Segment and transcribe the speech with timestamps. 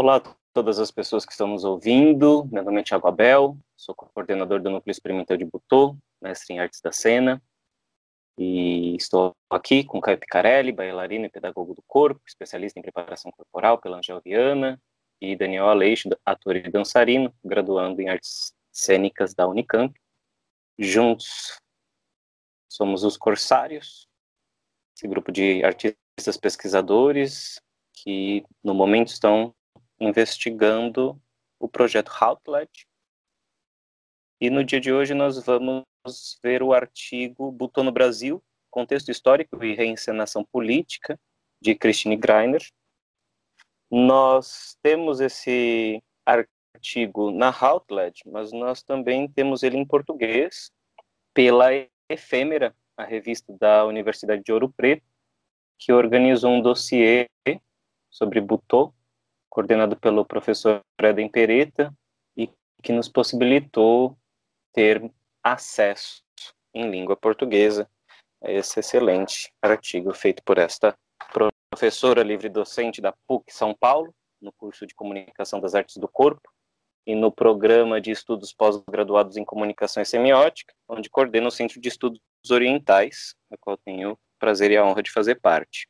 [0.00, 2.48] Olá a todas as pessoas que estão nos ouvindo.
[2.52, 6.80] Meu nome é Thiago Abel, sou coordenador do Núcleo Experimental de Butô, mestre em Artes
[6.80, 7.42] da Cena.
[8.38, 13.76] E estou aqui com Caio Picarelli, bailarino e pedagogo do corpo, especialista em preparação corporal
[13.76, 14.80] pela Angel Viana,
[15.20, 19.92] e Daniel Aleixo, ator e dançarino, graduando em Artes Cênicas da Unicamp.
[20.78, 21.60] Juntos
[22.68, 24.06] somos os Corsários,
[24.96, 27.60] esse grupo de artistas pesquisadores
[27.92, 29.52] que no momento estão
[30.00, 31.20] investigando
[31.58, 32.86] o projeto Outlet.
[34.40, 35.84] E no dia de hoje nós vamos
[36.42, 41.18] ver o artigo Butô no Brasil, Contexto Histórico e Reencenação Política,
[41.60, 42.62] de Christine Greiner.
[43.90, 50.70] Nós temos esse artigo na Outlet, mas nós também temos ele em português
[51.34, 51.68] pela
[52.08, 55.04] Efêmera, a revista da Universidade de Ouro Preto,
[55.78, 57.28] que organizou um dossiê
[58.10, 58.92] sobre Butô,
[59.58, 61.92] coordenado pelo professor Eden Pereta,
[62.36, 62.48] e
[62.80, 64.16] que nos possibilitou
[64.72, 66.22] ter acesso
[66.72, 67.90] em língua portuguesa
[68.40, 70.96] a esse excelente artigo feito por esta
[71.72, 76.48] professora livre-docente da PUC São Paulo, no curso de Comunicação das Artes do Corpo,
[77.04, 81.88] e no programa de estudos pós-graduados em Comunicação e Semiótica, onde coordena o Centro de
[81.88, 85.88] Estudos Orientais, a qual tenho o prazer e a honra de fazer parte.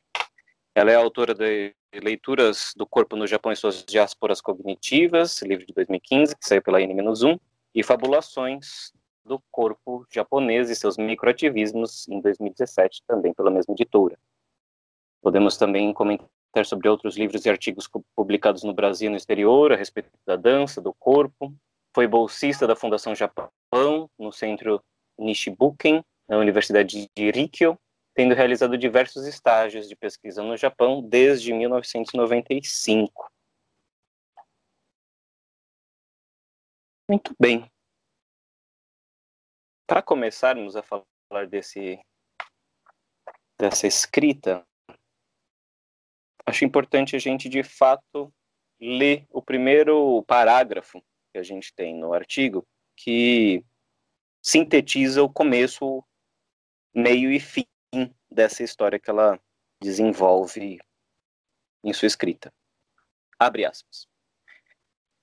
[0.75, 5.72] Ela é autora de Leituras do Corpo no Japão e Suas Diásporas Cognitivas, livro de
[5.72, 7.41] 2015, que saiu pela N-1,
[7.75, 8.92] e Fabulações
[9.25, 14.19] do Corpo Japonês e seus Microativismos, em 2017, também pela mesma editora.
[15.22, 16.28] Podemos também comentar
[16.64, 20.80] sobre outros livros e artigos publicados no Brasil e no exterior, a respeito da dança,
[20.80, 21.55] do corpo.
[21.95, 23.50] Foi bolsista da Fundação Japão,
[24.19, 24.83] no Centro
[25.19, 27.78] Nishibuken, na Universidade de Rikyo,
[28.19, 33.30] tendo realizado diversos estágios de pesquisa no Japão desde 1995.
[37.08, 37.70] Muito bem.
[39.86, 42.01] Para começarmos a falar desse
[43.57, 44.67] dessa escrita,
[46.45, 48.34] acho importante a gente de fato
[48.80, 51.01] ler o primeiro parágrafo
[51.33, 53.64] que a gente tem no artigo, que
[54.42, 56.05] sintetiza o começo,
[56.92, 57.64] meio e fim
[58.30, 59.40] dessa história que ela
[59.80, 60.78] desenvolve
[61.84, 62.52] em sua escrita.
[63.39, 64.06] Abre aspas.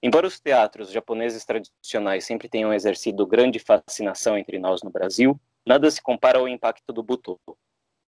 [0.01, 5.89] Embora os teatros japoneses tradicionais sempre tenham exercido grande fascinação entre nós no Brasil, nada
[5.89, 7.39] se compara ao impacto do Butô.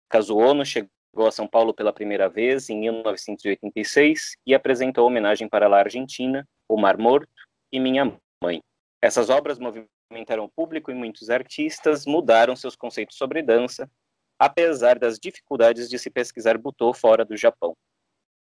[0.09, 5.79] Kazuo chegou a São Paulo pela primeira vez em 1986 e apresentou homenagem para a
[5.79, 7.33] Argentina, O Mar Morto
[7.73, 8.63] e Minha Mãe.
[9.01, 13.91] Essas obras movimentaram o público e muitos artistas mudaram seus conceitos sobre dança,
[14.39, 17.77] apesar das dificuldades de se pesquisar Butô fora do Japão.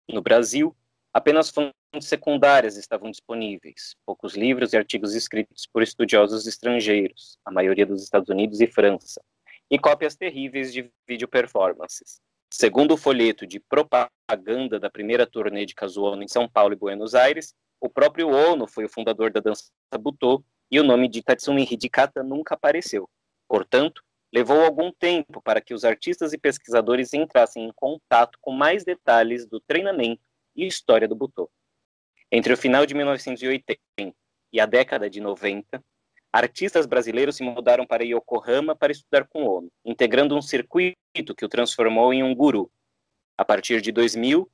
[0.09, 0.75] No Brasil,
[1.13, 7.85] apenas fontes secundárias estavam disponíveis, poucos livros e artigos escritos por estudiosos estrangeiros, a maioria
[7.85, 9.21] dos Estados Unidos e França,
[9.69, 12.19] e cópias terríveis de vídeo performances.
[12.51, 17.13] Segundo o folheto de propaganda da primeira turnê de Kazuo em São Paulo e Buenos
[17.13, 19.69] Aires, o próprio Ono foi o fundador da dança
[19.99, 23.07] Butô e o nome de Tatsumi Hidikata nunca apareceu.
[23.47, 28.83] Portanto, Levou algum tempo para que os artistas e pesquisadores entrassem em contato com mais
[28.83, 30.21] detalhes do treinamento
[30.55, 31.49] e história do Butô.
[32.31, 33.79] Entre o final de 1980
[34.53, 35.83] e a década de 90,
[36.31, 41.49] artistas brasileiros se mudaram para Yokohama para estudar com Ono, integrando um circuito que o
[41.49, 42.71] transformou em um guru.
[43.35, 44.49] A partir de 2000,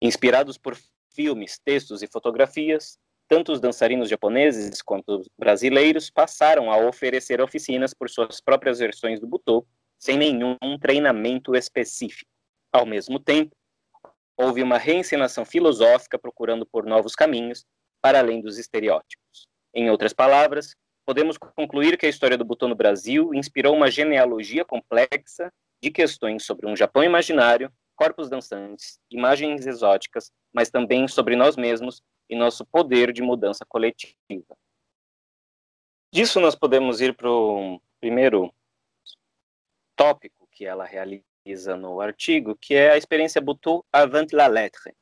[0.00, 0.78] inspirados por
[1.12, 7.92] filmes, textos e fotografias, tanto os dançarinos japoneses quanto os brasileiros passaram a oferecer oficinas
[7.92, 9.66] por suas próprias versões do butô,
[9.98, 12.30] sem nenhum treinamento específico.
[12.72, 13.54] Ao mesmo tempo,
[14.36, 17.64] houve uma reencenação filosófica procurando por novos caminhos
[18.00, 19.46] para além dos estereótipos.
[19.74, 20.74] Em outras palavras,
[21.04, 25.52] podemos concluir que a história do butô no Brasil inspirou uma genealogia complexa
[25.82, 32.02] de questões sobre um Japão imaginário, corpos dançantes, imagens exóticas, mas também sobre nós mesmos
[32.28, 34.56] e nosso poder de mudança coletiva.
[36.12, 38.52] Disso nós podemos ir para o primeiro
[39.94, 44.94] tópico que ela realiza no artigo, que é a experiência Boutou avant la lettre,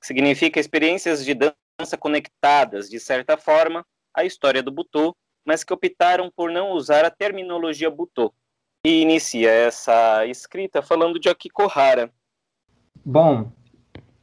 [0.00, 5.72] que significa experiências de dança conectadas, de certa forma, à história do Boutou, mas que
[5.72, 8.34] optaram por não usar a terminologia Boutou.
[8.84, 12.12] E inicia essa escrita falando de Akikohara.
[13.04, 13.50] Bom,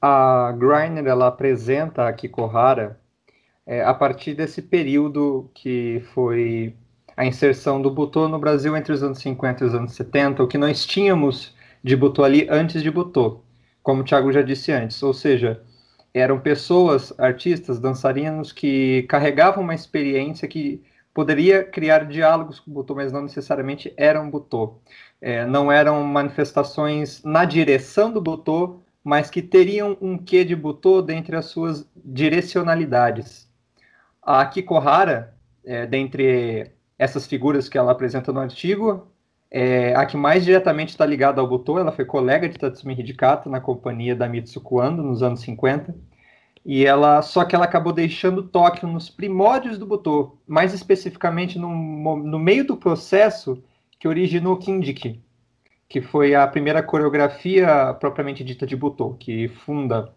[0.08, 3.00] a Greiner ela apresenta a Kikohara
[3.66, 6.76] é, a partir desse período que foi
[7.18, 10.48] a inserção do Butô no Brasil entre os anos 50 e os anos 70, o
[10.48, 13.42] que nós tínhamos de Butô ali antes de Butô,
[13.82, 15.64] como o Thiago já disse antes, ou seja,
[16.14, 20.84] eram pessoas, artistas, dançarinos que carregavam uma experiência que
[21.16, 24.80] poderia criar diálogos com o Butô, mas não necessariamente eram Butô.
[25.20, 31.00] É, não eram manifestações na direção do Butô, mas que teriam um quê de Butô
[31.00, 33.48] dentre as suas direcionalidades.
[34.20, 39.08] A Kikohara, é, dentre essas figuras que ela apresenta no artigo,
[39.52, 43.48] é, a que mais diretamente está ligada ao Butô, ela foi colega de Tatsumi Hidikata
[43.48, 45.96] na companhia da Mitsuko Ando nos anos 50.
[46.66, 51.70] E ela, só que ela acabou deixando Tóquio nos primórdios do Butô, mais especificamente no,
[52.18, 53.64] no meio do processo
[54.00, 55.24] que originou Kindiki,
[55.88, 60.14] que foi a primeira coreografia propriamente dita de Butô, que funda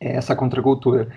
[0.00, 1.12] é, essa contracultura.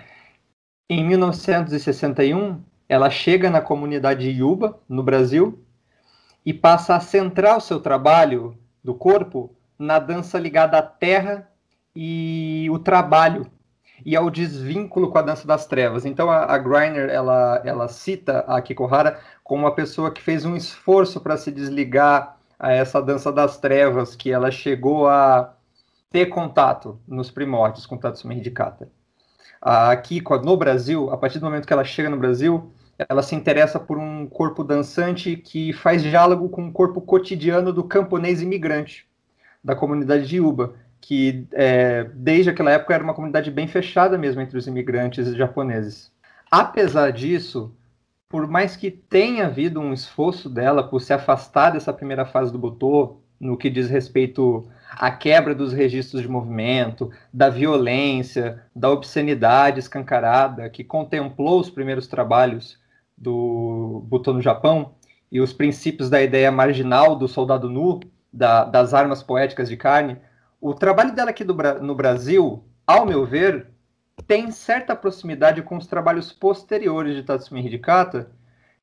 [0.89, 5.63] Em 1961, ela chega na comunidade Yuba, no Brasil,
[6.45, 11.47] e passa a centrar o seu trabalho do corpo na dança ligada à terra
[11.95, 13.45] e o trabalho
[14.05, 16.05] e ao desvínculo com a dança das trevas.
[16.05, 20.55] Então a, a Greiner ela, ela cita a Kikohara como uma pessoa que fez um
[20.55, 25.55] esforço para se desligar a essa dança das trevas que ela chegou a
[26.11, 27.97] ter contato nos primórdios com
[28.31, 28.89] Hidikata.
[29.61, 32.71] A Kiko no Brasil, a partir do momento que ela chega no Brasil,
[33.07, 37.83] ela se interessa por um corpo dançante que faz diálogo com o corpo cotidiano do
[37.83, 39.07] camponês imigrante
[39.63, 44.41] da comunidade de Uba, que é, desde aquela época era uma comunidade bem fechada mesmo
[44.41, 46.11] entre os imigrantes japoneses.
[46.51, 47.73] Apesar disso,
[48.29, 52.59] por mais que tenha havido um esforço dela por se afastar dessa primeira fase do
[52.59, 59.79] Butô, no que diz respeito à quebra dos registros de movimento, da violência, da obscenidade
[59.79, 62.77] escancarada que contemplou os primeiros trabalhos
[63.17, 64.93] do Butô no Japão
[65.31, 67.99] e os princípios da ideia marginal do soldado nu,
[68.31, 70.17] da, das armas poéticas de carne,
[70.61, 73.67] o trabalho dela aqui do, no Brasil, ao meu ver,
[74.25, 78.31] tem certa proximidade com os trabalhos posteriores de Tatsumi Hidikata,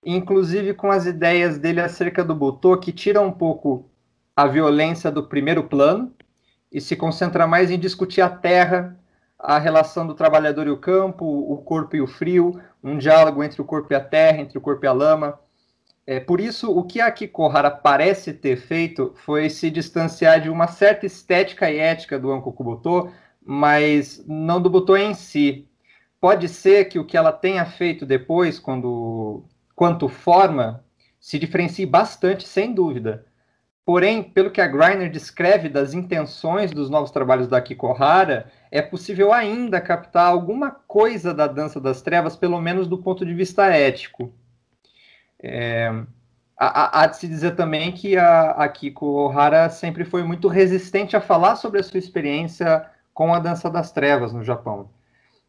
[0.05, 3.89] inclusive com as ideias dele acerca do Butô, que tira um pouco
[4.35, 6.13] a violência do primeiro plano
[6.71, 8.99] e se concentra mais em discutir a terra,
[9.39, 13.61] a relação do trabalhador e o campo, o corpo e o frio, um diálogo entre
[13.61, 15.39] o corpo e a terra, entre o corpo e a lama.
[16.07, 20.69] É, por isso, o que a Kikohara parece ter feito foi se distanciar de uma
[20.69, 23.11] certa estética e ética do Ankokubuto,
[23.47, 25.69] mas não do Butô em si.
[26.21, 29.45] Pode ser que o que ela tenha feito depois, quando,
[29.75, 30.85] quanto forma,
[31.21, 33.25] se diferencie bastante, sem dúvida.
[33.85, 39.33] Porém, pelo que a Greiner descreve das intenções dos novos trabalhos da Kikohara, é possível
[39.33, 44.35] ainda captar alguma coisa da dança das trevas, pelo menos do ponto de vista ético.
[45.41, 45.93] É,
[46.59, 51.21] há, de se dizer também que a, a Kiko Ohara sempre foi muito resistente a
[51.21, 54.91] falar sobre a sua experiência com a dança das trevas no Japão.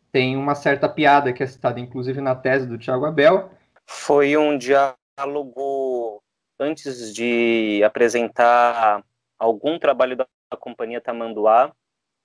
[0.09, 3.51] Tem uma certa piada que é citada, inclusive, na tese do Tiago Abel.
[3.85, 6.23] Foi um diálogo
[6.57, 9.03] antes de apresentar
[9.37, 10.25] algum trabalho da
[10.57, 11.73] companhia Tamanduá,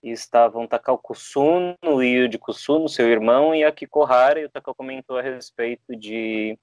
[0.01, 5.19] estavam Takao Kusuno e de Kusuno, seu irmão, e a Kikohara, e o Takao comentou
[5.19, 6.57] a respeito de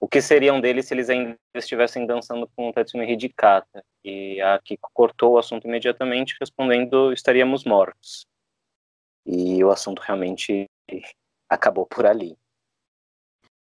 [0.00, 3.84] o que seriam deles se eles ainda estivessem dançando com o Tatsumi Hidikata.
[4.04, 8.26] E a Kiko cortou o assunto imediatamente, respondendo, estaríamos mortos.
[9.26, 10.66] E o assunto realmente
[11.48, 12.36] acabou por ali.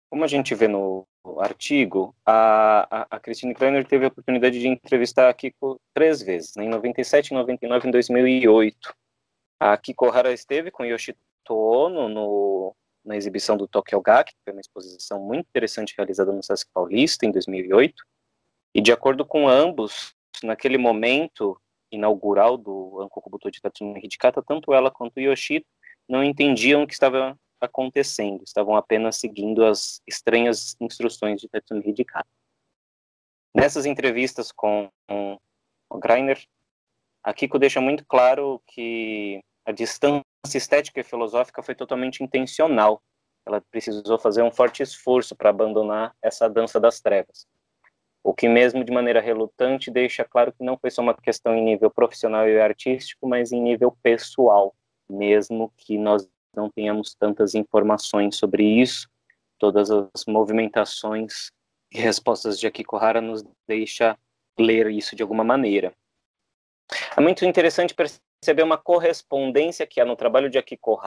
[0.10, 1.06] Como a gente vê no
[1.40, 6.56] artigo, a, a, a Christine Kleiner teve a oportunidade de entrevistar a Kiko três vezes,
[6.56, 8.96] né, em 97, em 99 e em 2008.
[9.60, 11.18] A Kiko Hara esteve com Yoshito
[11.50, 12.76] Ono no,
[13.08, 17.26] na exibição do Tokyo Gaki, que foi uma exposição muito interessante realizada no Sesc Paulista
[17.26, 18.04] em 2008.
[18.76, 21.60] E de acordo com ambos, naquele momento
[21.90, 25.66] inaugural do Ankokubuto de Tatsumi Hidikata, tanto ela quanto Yoshito
[26.08, 32.28] não entendiam o que estava acontecendo, estavam apenas seguindo as estranhas instruções de Tatsumi Hidikata.
[33.56, 36.40] Nessas entrevistas com o Greiner,
[37.24, 40.24] a Kiko deixa muito claro que a distância
[40.56, 43.02] estética e filosófica foi totalmente intencional.
[43.46, 47.48] Ela precisou fazer um forte esforço para abandonar essa dança das trevas.
[48.24, 51.64] O que, mesmo de maneira relutante, deixa claro que não foi só uma questão em
[51.64, 54.76] nível profissional e artístico, mas em nível pessoal,
[55.10, 59.08] mesmo que nós não tenhamos tantas informações sobre isso,
[59.58, 61.52] todas as movimentações
[61.92, 64.18] e respostas de Akiko nos deixa
[64.60, 65.94] ler isso de alguma maneira.
[67.16, 68.27] É muito interessante perceber
[68.64, 71.00] uma correspondência que há no trabalho de Akiko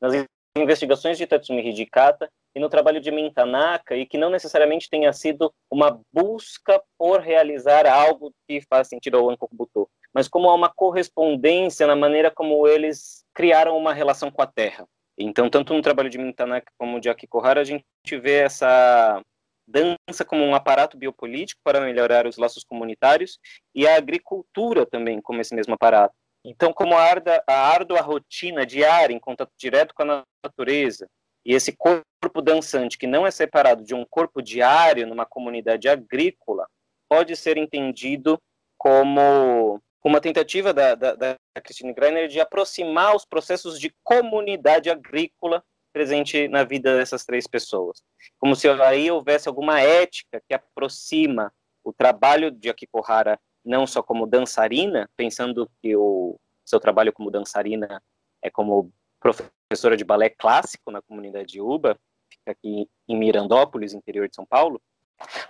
[0.00, 0.26] nas
[0.56, 5.52] investigações de Tatsumi Hidikata e no trabalho de Mintanaka, e que não necessariamente tenha sido
[5.70, 11.86] uma busca por realizar algo que faz sentido ao Ankokubuto, mas como há uma correspondência
[11.86, 14.86] na maneira como eles criaram uma relação com a terra.
[15.16, 17.84] Então, tanto no trabalho de Mintanaka como de Akikohara, a gente
[18.20, 19.22] vê essa
[19.68, 23.38] dança como um aparato biopolítico para melhorar os laços comunitários
[23.72, 26.14] e a agricultura também como esse mesmo aparato.
[26.44, 31.08] Então, como a, arda, a árdua rotina diária em contato direto com a natureza
[31.44, 36.66] e esse corpo dançante que não é separado de um corpo diário numa comunidade agrícola
[37.08, 38.40] pode ser entendido
[38.78, 45.62] como uma tentativa da, da, da Christine Greiner de aproximar os processos de comunidade agrícola
[45.92, 48.02] presente na vida dessas três pessoas.
[48.38, 51.52] Como se aí houvesse alguma ética que aproxima
[51.84, 57.30] o trabalho de Akiko Hara não só como dançarina, pensando que o seu trabalho como
[57.30, 58.02] dançarina
[58.42, 61.98] é como professora de balé clássico na comunidade de Uba,
[62.30, 64.80] fica aqui em Mirandópolis, interior de São Paulo,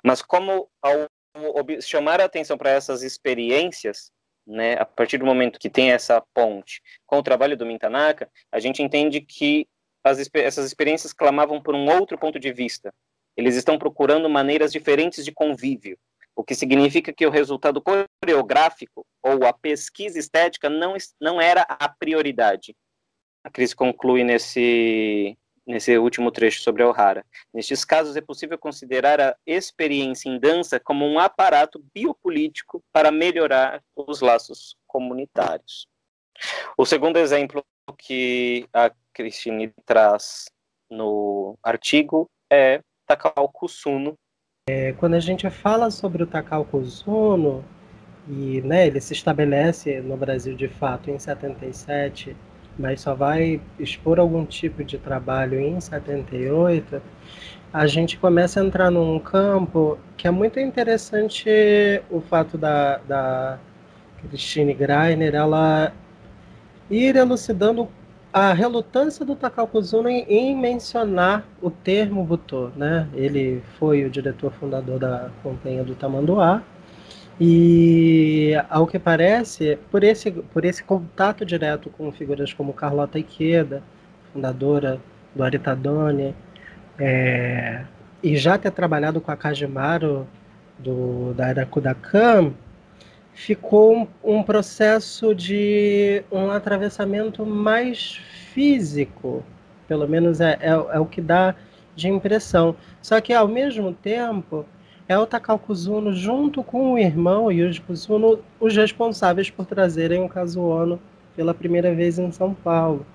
[0.05, 1.09] mas como ao
[1.81, 4.11] chamar a atenção para essas experiências,
[4.47, 8.59] né, a partir do momento que tem essa ponte com o trabalho do Mintanaka, a
[8.59, 9.69] gente entende que
[10.03, 12.93] as, essas experiências clamavam por um outro ponto de vista.
[13.37, 15.97] Eles estão procurando maneiras diferentes de convívio,
[16.35, 21.89] o que significa que o resultado coreográfico ou a pesquisa estética não, não era a
[21.89, 22.75] prioridade.
[23.45, 27.25] A Cris conclui nesse, nesse último trecho sobre a O'Hara.
[27.53, 33.83] Nestes casos, é possível considerar a experiência em dança como um aparato biopolítico para melhorar
[33.97, 35.89] os laços comunitários.
[36.77, 37.65] O segundo exemplo
[37.99, 40.47] que a Cristine traz
[40.91, 44.19] no artigo é Takao Kusuno.
[44.73, 46.65] É, quando a gente fala sobre o Takao
[48.29, 52.37] e né, ele se estabelece no Brasil de fato em 77,
[52.79, 57.03] mas só vai expor algum tipo de trabalho em 78,
[57.73, 61.51] a gente começa a entrar num campo que é muito interessante
[62.09, 63.59] o fato da, da
[64.21, 65.93] Christine Greiner, ela
[66.89, 67.89] ir elucidando
[68.33, 73.09] a relutância do Takao Kuzuno em, mencionar o termo Butô, né?
[73.15, 76.63] Ele foi o diretor fundador da companhia do Tamanduá
[77.41, 83.83] e, ao que parece, por esse, por esse contato direto com figuras como Carlota Ikeda,
[84.33, 85.01] fundadora
[85.35, 86.35] do Aritadone,
[86.99, 87.83] é,
[88.23, 90.27] e já ter trabalhado com a Kajimaru
[90.79, 92.53] do, da Arakudakan,
[93.33, 98.21] ficou um, processo de um atravessamento mais
[98.53, 99.43] físico,
[99.89, 101.55] pelo menos é, é, é, o que dá
[101.97, 102.77] de impressão.
[103.01, 104.65] Só que, ao mesmo tempo,
[105.09, 105.61] é o Takao
[106.13, 111.01] junto com o irmão Yuji Kuzuno, os responsáveis por trazerem o Kazuono
[111.35, 113.07] pela primeira vez em São Paulo.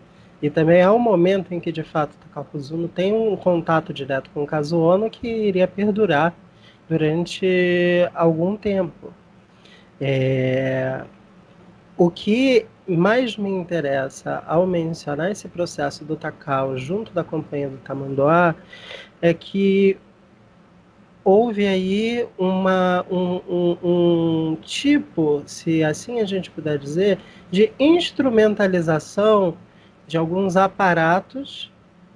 [0.41, 4.29] E também é um momento em que, de fato, Takao Kuzuno tem um contato direto
[4.33, 6.33] com o Kazuono que iria perdurar
[6.89, 9.13] durante algum tempo.
[9.99, 11.03] É...
[11.97, 17.77] O que mais me interessa ao mencionar esse processo do Takao junto da companhia do
[17.77, 18.53] Tamanduá
[19.21, 19.97] é que
[21.23, 27.17] houve aí uma, um, um, um, tipo, se assim a gente puder dizer,
[27.49, 29.57] de instrumentalização
[30.05, 31.71] de alguns aparatos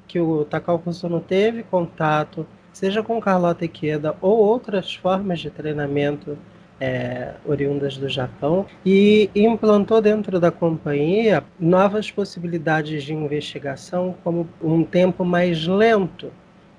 [0.07, 6.38] que o Takao Kusuno teve contato, seja com Carlota Ikeda ou outras formas de treinamento
[6.79, 14.83] é, oriundas do Japão e implantou dentro da companhia novas possibilidades de investigação como um
[14.83, 16.31] tempo mais lento,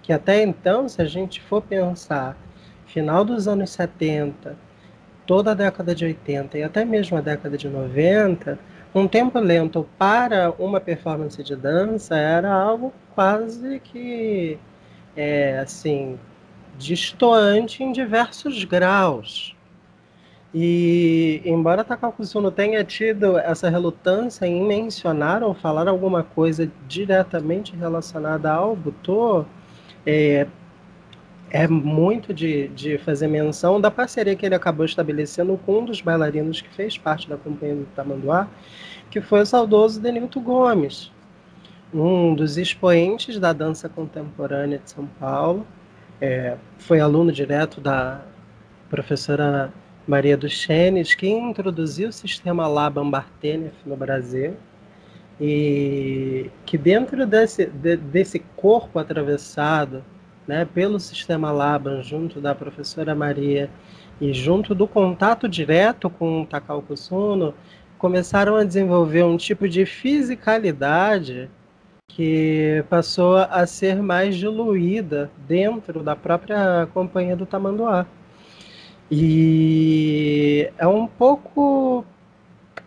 [0.03, 2.37] que até então, se a gente for pensar
[2.87, 4.57] final dos anos 70,
[5.27, 8.59] toda a década de 80 e até mesmo a década de 90,
[8.95, 14.59] um tempo lento para uma performance de dança era algo quase que
[15.17, 16.19] é, assim
[16.77, 19.55] distoante em diversos graus.
[20.53, 27.77] E embora Takao Suno tenha tido essa relutância em mencionar ou falar alguma coisa diretamente
[27.77, 29.45] relacionada ao Butô,
[30.05, 30.49] é,
[31.51, 36.01] é muito de, de fazer menção da parceria que ele acabou estabelecendo com um dos
[36.01, 38.49] bailarinos que fez parte da companhia do Tamanduá,
[39.09, 41.13] que foi o saudoso Denilton Gomes,
[41.95, 45.65] um dos expoentes da dança contemporânea de São Paulo.
[46.21, 48.21] É, foi aluno direto da
[48.89, 49.73] professora
[50.11, 54.57] Maria dos Chenes, que introduziu o sistema Laban Bartenef no Brasil,
[55.41, 60.05] e que dentro desse, de, desse corpo atravessado
[60.49, 63.71] né, pelo sistema Laban, junto da professora Maria
[64.21, 67.55] e junto do contato direto com o Takao Kusuno,
[67.97, 71.49] começaram a desenvolver um tipo de fisicalidade
[72.09, 78.09] que passou a ser mais diluída dentro da própria companhia do Tamanduá.
[79.11, 82.05] E é um pouco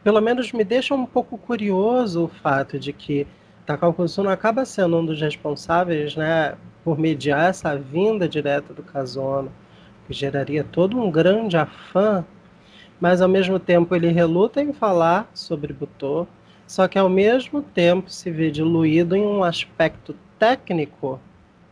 [0.04, 3.26] pelo menos me deixa um pouco curioso o fato de que
[3.66, 9.50] Takao Kusuno acaba sendo um dos responsáveis, né, por mediar essa vinda direta do Kazono,
[10.06, 12.26] que geraria todo um grande afã,
[13.00, 16.28] mas ao mesmo tempo ele reluta em falar sobre Butô,
[16.68, 21.20] só que ao mesmo tempo se vê diluído em um aspecto técnico,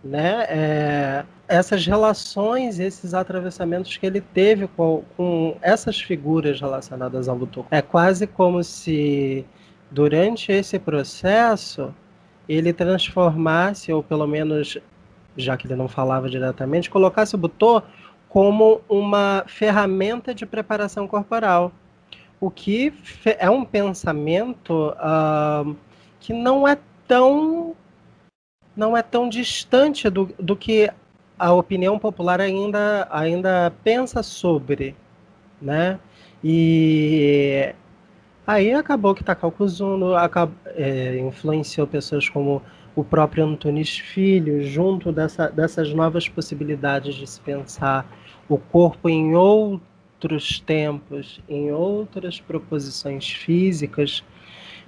[0.03, 7.35] né, é, essas relações, esses atravessamentos que ele teve com, com essas figuras relacionadas ao
[7.35, 7.65] Butô.
[7.69, 9.45] É quase como se
[9.89, 11.93] durante esse processo
[12.47, 14.77] ele transformasse, ou pelo menos,
[15.37, 17.83] já que ele não falava diretamente, colocasse o Butô
[18.27, 21.71] como uma ferramenta de preparação corporal.
[22.39, 22.93] O que
[23.37, 25.75] é um pensamento uh,
[26.19, 26.77] que não é
[27.07, 27.75] tão
[28.75, 30.89] não é tão distante do, do que
[31.37, 34.95] a opinião popular ainda, ainda pensa sobre,
[35.61, 35.99] né?
[36.43, 37.73] E
[38.45, 40.11] aí acabou que Takao Kuzuno
[40.75, 42.61] é, influenciou pessoas como
[42.95, 48.05] o próprio Antunes Filho, junto dessa, dessas novas possibilidades de se pensar
[48.49, 54.23] o corpo em outros tempos, em outras proposições físicas,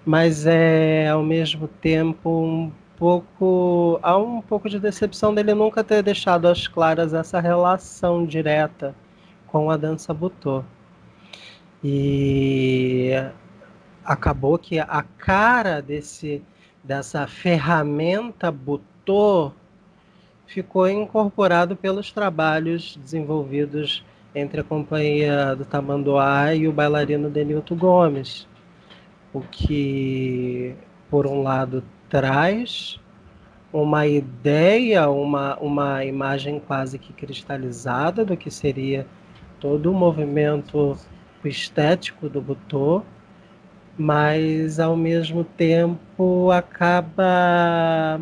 [0.06, 4.00] mas é ao mesmo tempo pouco.
[4.02, 8.96] Há um pouco de decepção dele nunca ter deixado às claras essa relação direta
[9.48, 10.64] com a dança butô.
[11.84, 13.12] E
[14.04, 16.42] acabou que a cara desse
[16.84, 19.54] dessa ferramenta butô
[20.46, 24.04] ficou incorporado pelos trabalhos desenvolvidos
[24.36, 28.48] entre a companhia do Tamanduá e o bailarino Denilton Gomes,
[29.32, 30.76] o que
[31.10, 31.84] por um lado
[32.14, 33.00] traz
[33.74, 39.08] uma ideia, uma, uma imagem quase que cristalizada do que seria
[39.60, 40.96] todo o movimento
[41.44, 43.02] estético do Butô,
[43.98, 48.22] mas ao mesmo tempo acaba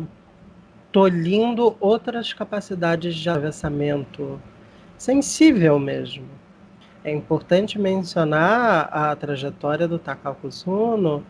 [0.90, 4.40] tolhindo outras capacidades de atravessamento
[4.96, 6.24] sensível mesmo.
[7.04, 11.22] É importante mencionar a trajetória do Takao Kusuno,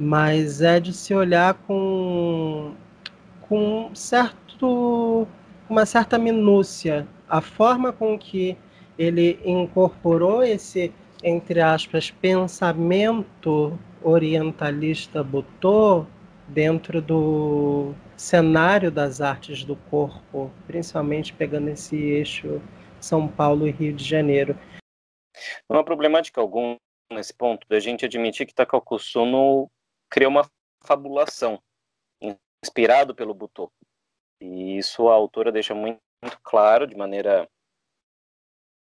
[0.00, 2.74] mas é de se olhar com,
[3.42, 5.28] com certo,
[5.68, 7.06] uma certa minúcia.
[7.28, 8.56] A forma com que
[8.98, 10.90] ele incorporou esse,
[11.22, 16.06] entre aspas, pensamento orientalista Butô
[16.48, 22.58] dentro do cenário das artes do corpo, principalmente pegando esse eixo
[22.98, 24.58] São Paulo e Rio de Janeiro.
[25.68, 26.76] Não há problemática algum
[27.12, 29.70] nesse ponto da gente admitir que Takao Kusuno
[30.10, 30.50] criou uma
[30.84, 31.62] fabulação
[32.62, 33.72] inspirado pelo Butô.
[34.40, 37.48] E isso a autora deixa muito, muito claro, de maneira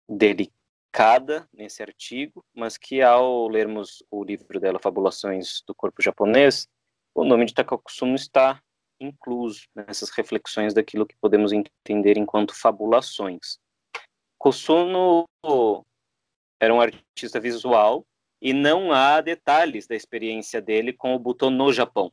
[0.09, 6.67] delicada nesse artigo, mas que ao lermos o livro dela, Fabulações do Corpo Japonês,
[7.15, 8.61] o nome de Takakusuno está
[8.99, 13.57] incluso nessas reflexões daquilo que podemos entender enquanto fabulações.
[14.37, 15.25] Kusuno
[16.59, 18.05] era um artista visual
[18.41, 22.11] e não há detalhes da experiência dele com o Butô no Japão.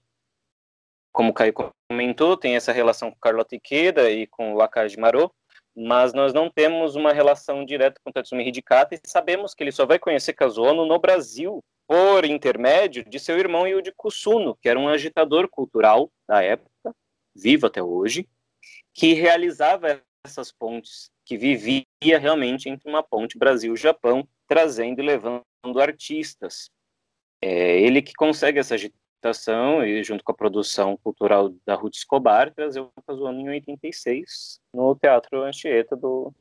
[1.10, 1.54] Como o Caio
[1.90, 5.32] comentou, tem essa relação com Carlota Ikeda e com Wakaji Maro,
[5.74, 9.86] mas nós não temos uma relação direta com Tatsumi Hidikata e sabemos que ele só
[9.86, 14.88] vai conhecer Kazuono no Brasil por intermédio de seu irmão Yuji Kusuno, que era um
[14.88, 16.94] agitador cultural da época,
[17.34, 18.28] vivo até hoje,
[18.92, 25.42] que realizava essas pontes, que vivia realmente entre uma ponte Brasil-Japão, trazendo e levando
[25.80, 26.70] artistas.
[27.42, 32.52] É ele que consegue essa agitação e, junto com a produção cultural da Ruth Escobar,
[32.52, 36.32] trazer o Casuano em 86 no Teatro Anchieta do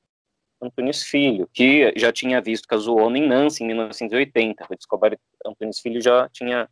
[0.61, 4.65] Antunes Filho, que já tinha visto Casuono em Nancy em 1980.
[4.65, 6.69] Ruth Escobar e Antunes Filho já tinha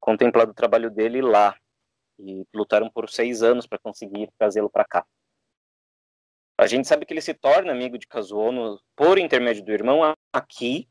[0.00, 1.56] contemplado o trabalho dele lá
[2.18, 5.06] e lutaram por seis anos para conseguir trazê-lo para cá.
[6.56, 10.00] A gente sabe que ele se torna amigo de Casuono por intermédio do irmão
[10.32, 10.88] aqui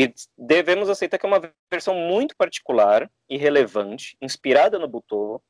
[0.00, 5.42] e devemos aceitar que é uma versão muito particular e relevante, inspirada no Butô,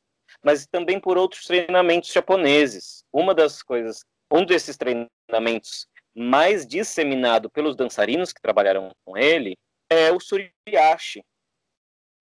[0.43, 3.05] mas também por outros treinamentos japoneses.
[3.13, 9.57] Uma das coisas, um desses treinamentos mais disseminado pelos dançarinos que trabalharam com ele
[9.89, 11.23] é o Suriyashi,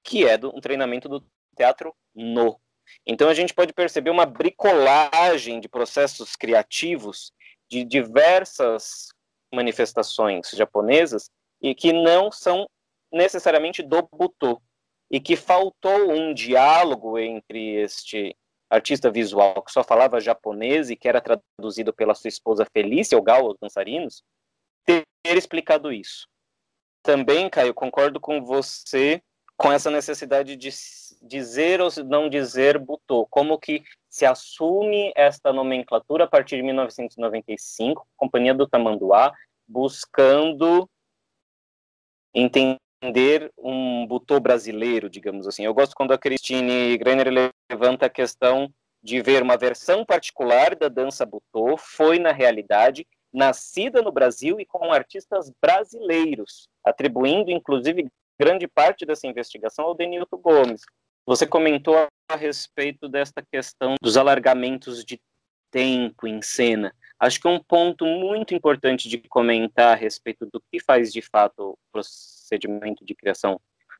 [0.03, 1.25] que é do, um treinamento do
[1.57, 2.61] teatro no.
[3.07, 7.31] Então a gente pode perceber uma bricolagem de processos criativos
[7.67, 9.07] de diversas
[9.51, 11.27] manifestações japonesas
[11.61, 12.67] e que não são
[13.11, 14.61] necessariamente do Butô,
[15.09, 18.35] e que faltou um diálogo entre este
[18.69, 23.51] artista visual que só falava japonês e que era traduzido pela sua esposa Felícia Ogawa,
[23.51, 24.23] os dançarinos,
[24.85, 26.27] ter explicado isso.
[27.01, 29.21] também, Caio, concordo com você
[29.57, 30.69] com essa necessidade de
[31.21, 38.07] dizer ou não dizer Butô, como que se assume esta nomenclatura a partir de 1995,
[38.15, 39.33] Companhia do Tamanduá,
[39.67, 40.89] buscando
[42.33, 45.65] entender um Butô brasileiro, digamos assim.
[45.65, 50.89] Eu gosto quando a Christine Greiner levanta a questão de ver uma versão particular da
[50.89, 58.07] dança Butô, foi na realidade nascida no Brasil e com artistas brasileiros, atribuindo inclusive
[58.39, 60.81] grande parte dessa investigação ao Denilton Gomes.
[61.25, 61.95] Você comentou
[62.27, 65.19] a respeito desta questão dos alargamentos de
[65.71, 66.93] tempo em cena.
[67.19, 71.71] Acho que um ponto muito importante de comentar a respeito do que faz de fato
[71.71, 73.59] o procedimento de criação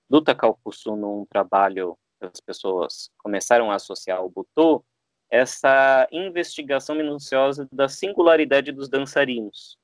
[0.09, 4.83] do Takaukusu num trabalho que as pessoas começaram a associar ao Butô,
[5.29, 9.77] essa investigação minuciosa da singularidade dos dançarinos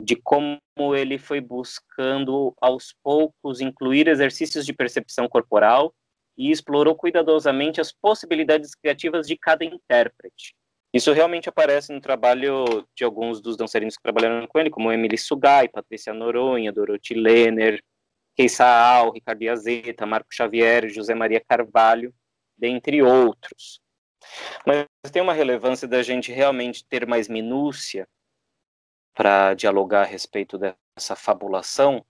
[0.00, 0.60] de como
[0.94, 5.94] ele foi buscando aos poucos incluir exercícios de percepção corporal
[6.36, 10.54] e explorou cuidadosamente as possibilidades criativas de cada intérprete.
[10.96, 15.18] Isso realmente aparece no trabalho de alguns dos dançarinos que trabalharam com ele, como Emily
[15.18, 17.84] Sugai, Patrícia Noronha, Dorothy Lehner,
[18.34, 22.14] Keissa Al, Ricardo Iazeta, Marco Xavier, José Maria Carvalho,
[22.56, 23.78] dentre outros.
[24.66, 28.08] Mas tem uma relevância da gente realmente ter mais minúcia
[29.12, 32.02] para dialogar a respeito dessa fabulação,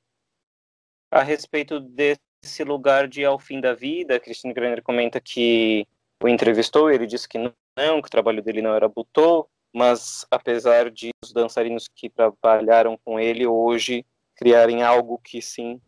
[1.10, 4.20] a respeito desse lugar de ao fim da vida.
[4.20, 5.88] Christine Greiner comenta que
[6.22, 7.36] o entrevistou, ele disse que
[7.76, 12.98] não, que o trabalho dele não era butô, mas apesar de os dançarinos que trabalharam
[13.04, 15.80] com ele hoje criarem algo que sim,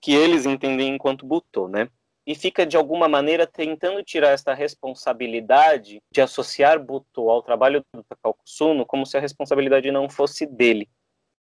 [0.00, 1.88] que eles entendem enquanto butô, né?
[2.28, 8.04] e fica de alguma maneira tentando tirar esta responsabilidade de associar Butô ao trabalho do
[8.04, 10.90] Takao Kusuno como se a responsabilidade não fosse dele.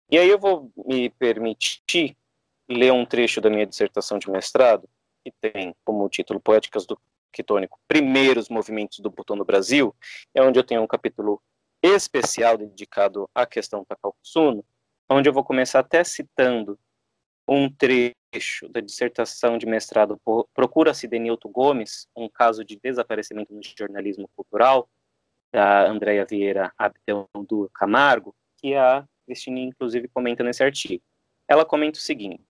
[0.09, 2.17] E aí eu vou me permitir
[2.67, 4.89] ler um trecho da minha dissertação de mestrado,
[5.23, 6.99] que tem como título Poéticas do
[7.33, 9.93] Quitônico, Primeiros Movimentos do Butô no Brasil,
[10.33, 11.41] é onde eu tenho um capítulo
[11.81, 14.15] especial dedicado à questão Takao
[15.09, 16.79] onde eu vou começar até citando
[17.47, 20.19] um trecho da dissertação de mestrado
[20.53, 24.89] Procura-se Denilton Gomes, um caso de desaparecimento no jornalismo cultural,
[25.51, 31.03] da Andréa Vieira Abdel do Camargo, que a Cristina, inclusive, comenta nesse artigo.
[31.47, 32.43] Ela comenta o seguinte,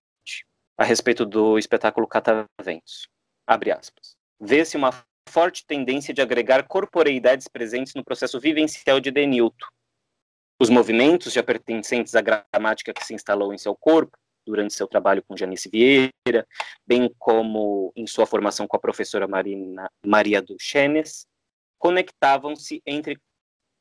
[0.78, 3.10] a respeito do espetáculo Cataventos,
[3.46, 4.92] abre aspas, vê-se uma
[5.30, 9.66] forte tendência de agregar corporeidades presentes no processo vivencial de Denilton.
[10.60, 15.24] Os movimentos já pertencentes à gramática que se instalou em seu corpo durante seu trabalho
[15.24, 16.48] com Janice Vieira,
[16.86, 21.26] bem como em sua formação com a professora Marina, Maria Duchenes,
[21.80, 23.20] conectavam-se, entre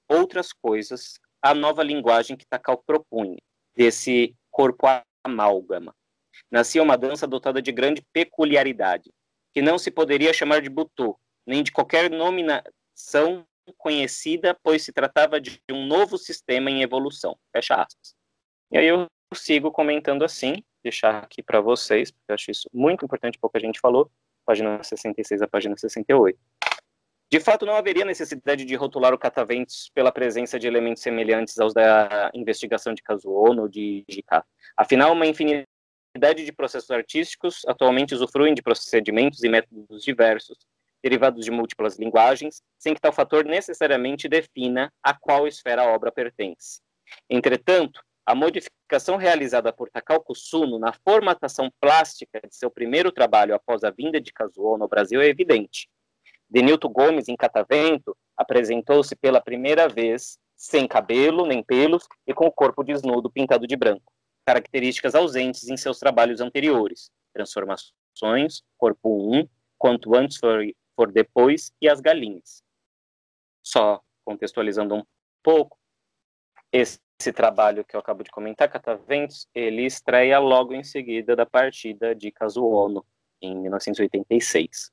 [0.08, 3.38] outras coisas, a nova linguagem que Takal propunha,
[3.76, 4.86] desse corpo
[5.24, 5.94] amálgama.
[6.50, 9.10] Nascia uma dança dotada de grande peculiaridade,
[9.52, 15.40] que não se poderia chamar de butô, nem de qualquer nominação conhecida, pois se tratava
[15.40, 17.36] de um novo sistema em evolução.
[17.52, 18.14] Fecha aspas.
[18.70, 23.04] E aí eu sigo comentando assim, deixar aqui para vocês, porque eu acho isso muito
[23.04, 24.10] importante, pouca gente falou,
[24.44, 26.38] página 66 a página 68.
[27.30, 31.72] De fato, não haveria necessidade de rotular o cataventos pela presença de elementos semelhantes aos
[31.72, 34.44] da investigação de Kazuono ou de Jika.
[34.76, 35.66] Afinal, uma infinidade
[36.14, 40.58] de processos artísticos atualmente usufruem de procedimentos e métodos diversos,
[41.02, 46.12] derivados de múltiplas linguagens, sem que tal fator necessariamente defina a qual esfera a obra
[46.12, 46.80] pertence.
[47.28, 53.82] Entretanto, a modificação realizada por Takao Kusuno na formatação plástica de seu primeiro trabalho após
[53.82, 55.88] a vinda de Kazuo no Brasil é evidente.
[56.48, 62.52] Denilton Gomes, em Catavento, apresentou-se pela primeira vez sem cabelo nem pelos e com o
[62.52, 64.12] corpo desnudo pintado de branco,
[64.46, 70.62] características ausentes em seus trabalhos anteriores, Transformações, Corpo 1, Quanto Antes for,
[70.94, 72.62] for Depois e As Galinhas.
[73.62, 75.04] Só contextualizando um
[75.42, 75.78] pouco,
[76.72, 81.46] esse esse trabalho que eu acabo de comentar, Cataventos, ele estreia logo em seguida da
[81.46, 83.06] partida de Kazuono,
[83.40, 84.90] em 1986.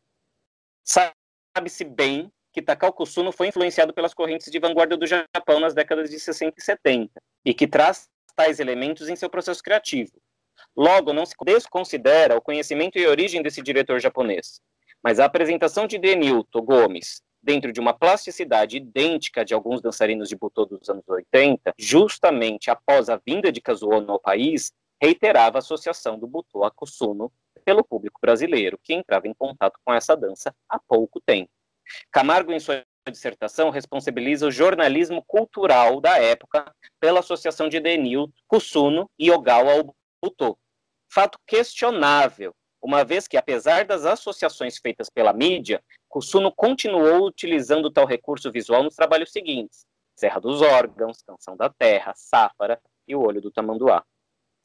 [0.86, 2.94] Sabe-se bem que Takao
[3.34, 7.54] foi influenciado pelas correntes de vanguarda do Japão nas décadas de 60 e 70, e
[7.54, 8.08] que traz
[8.40, 10.14] tais elementos em seu processo criativo.
[10.74, 14.62] Logo, não se desconsidera o conhecimento e origem desse diretor japonês,
[15.04, 20.38] mas a apresentação de Denilton Gomes dentro de uma plasticidade idêntica de alguns dançarinos de
[20.38, 24.72] butô dos anos 80, justamente após a vinda de Kazuo ao país,
[25.02, 27.30] reiterava a associação do butô a Kusuno
[27.66, 31.52] pelo público brasileiro, que entrava em contato com essa dança há pouco tempo.
[32.10, 39.10] Camargo, em sua dissertação, responsabiliza o jornalismo cultural da época pela associação de Denil, Kusuno
[39.18, 40.58] e Ogawa ao butô,
[41.12, 48.06] fato questionável, uma vez que, apesar das associações feitas pela mídia, Kusuno continuou utilizando tal
[48.06, 53.42] recurso visual nos trabalhos seguintes: Serra dos Órgãos, Canção da Terra, Sáfara e O Olho
[53.42, 54.04] do Tamanduá.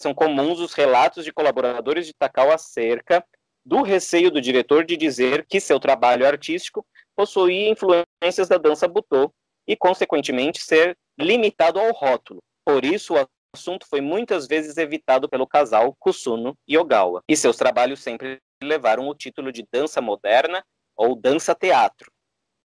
[0.01, 3.25] São comuns os relatos de colaboradores de Takao acerca
[3.65, 9.33] do receio do diretor de dizer que seu trabalho artístico possuía influências da dança butô
[9.67, 12.43] e, consequentemente, ser limitado ao rótulo.
[12.65, 17.57] Por isso, o assunto foi muitas vezes evitado pelo casal Kusuno e Ogawa, e seus
[17.57, 20.65] trabalhos sempre levaram o título de dança moderna
[20.97, 22.11] ou dança-teatro.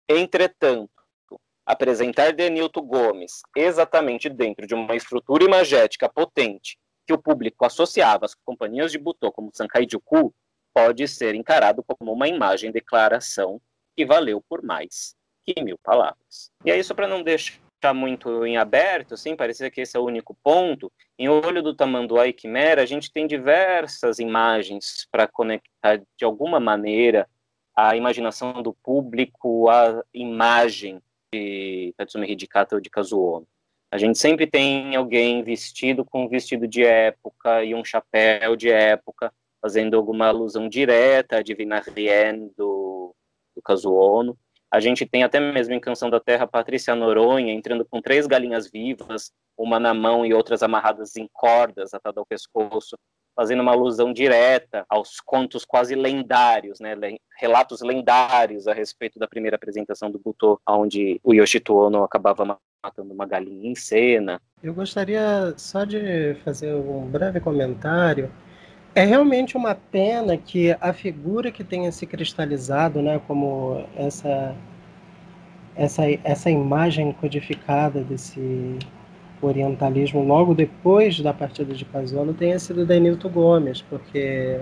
[0.10, 0.92] Entretanto,
[1.66, 8.34] apresentar Denilton Gomes exatamente dentro de uma estrutura imagética potente que o público associava às
[8.34, 10.34] companhias de Butô como Sankai Juku
[10.74, 13.60] pode ser encarado como uma imagem declaração
[13.98, 16.52] que valeu por mais que mil palavras.
[16.64, 20.06] E aí, só para não deixar muito em aberto, assim, parecia que esse é o
[20.06, 20.92] único ponto.
[21.18, 26.60] Em Olho do Tamanduá e Quimera, a gente tem diversas imagens para conectar de alguma
[26.60, 27.28] maneira
[27.76, 31.02] a imaginação do público à imagem
[31.34, 33.48] de Tatsumi Hidikata ou de Kazuo.
[33.92, 38.70] A gente sempre tem alguém vestido com um vestido de época e um chapéu de
[38.70, 39.32] época,
[39.62, 42.87] fazendo alguma alusão direta à Divina Rien do,
[43.68, 44.38] Kazuo.
[44.72, 48.70] A gente tem até mesmo em Canção da Terra Patrícia Noronha entrando com três galinhas
[48.70, 52.98] vivas, uma na mão e outras amarradas em cordas atadas ao pescoço,
[53.36, 56.96] fazendo uma alusão direta aos contos quase lendários, né,
[57.40, 63.14] relatos lendários a respeito da primeira apresentação do Butô, onde o Yoshito Ono acabava matando
[63.14, 64.42] uma galinha em cena.
[64.62, 68.32] Eu gostaria só de fazer um breve comentário
[68.98, 74.56] é realmente uma pena que a figura que tenha se cristalizado, né, como essa
[75.76, 78.80] essa essa imagem codificada desse
[79.40, 84.62] orientalismo logo depois da partida de Pazuello tenha sido Denilton Gomes, porque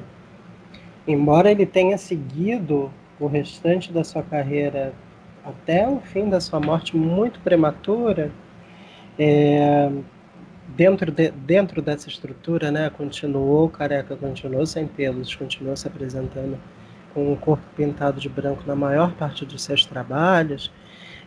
[1.08, 4.93] embora ele tenha seguido o restante da sua carreira
[5.45, 8.30] até o fim da sua morte muito prematura,
[9.17, 9.89] é,
[10.75, 16.57] dentro, de, dentro dessa estrutura, né, continuou careca, continuou sem pelos, continuou se apresentando
[17.13, 20.71] com o corpo pintado de branco na maior parte dos seus trabalhos,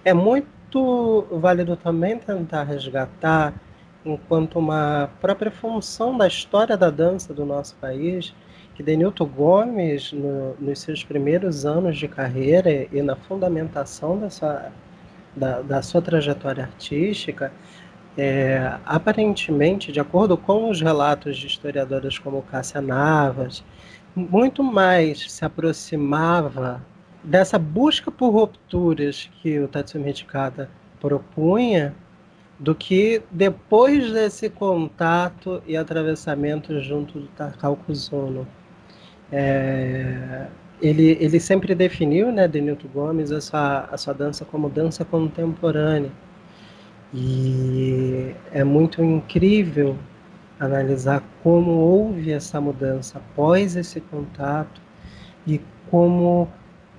[0.05, 3.55] é muito válido também tentar resgatar,
[4.05, 8.35] enquanto uma própria função da história da dança do nosso país,
[8.75, 14.71] que Denilton Gomes, no, nos seus primeiros anos de carreira e na fundamentação da sua,
[15.35, 17.51] da, da sua trajetória artística,
[18.19, 23.63] é, aparentemente, de acordo com os relatos de historiadoras como Cássia Navas,
[24.17, 26.85] muito mais se aproximava
[27.23, 30.69] dessa busca por rupturas que o Tatsumi Hikata
[31.01, 31.95] propunha
[32.59, 38.49] do que depois desse contato e atravessamento junto do Takao Kuzono.
[39.31, 40.49] É,
[40.83, 46.11] ele, ele sempre definiu, né, Denilton Gomes, a sua, a sua dança como dança contemporânea
[47.13, 49.97] e é muito incrível
[50.61, 54.81] analisar como houve essa mudança após esse contato
[55.47, 56.49] e como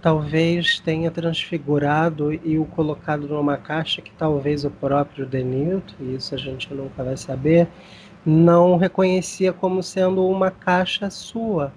[0.02, 6.34] talvez tenha transfigurado e o colocado numa caixa que talvez o próprio Denilton, e isso
[6.34, 7.68] a gente nunca vai saber,
[8.26, 11.72] não reconhecia como sendo uma caixa sua.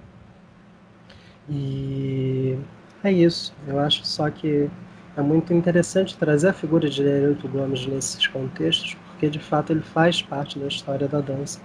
[1.48, 2.56] E
[3.02, 3.52] é isso.
[3.66, 4.70] Eu acho só que
[5.16, 9.82] é muito interessante trazer a figura de Nerilton Gomes nesses contextos, porque de fato ele
[9.82, 11.60] faz parte da história da dança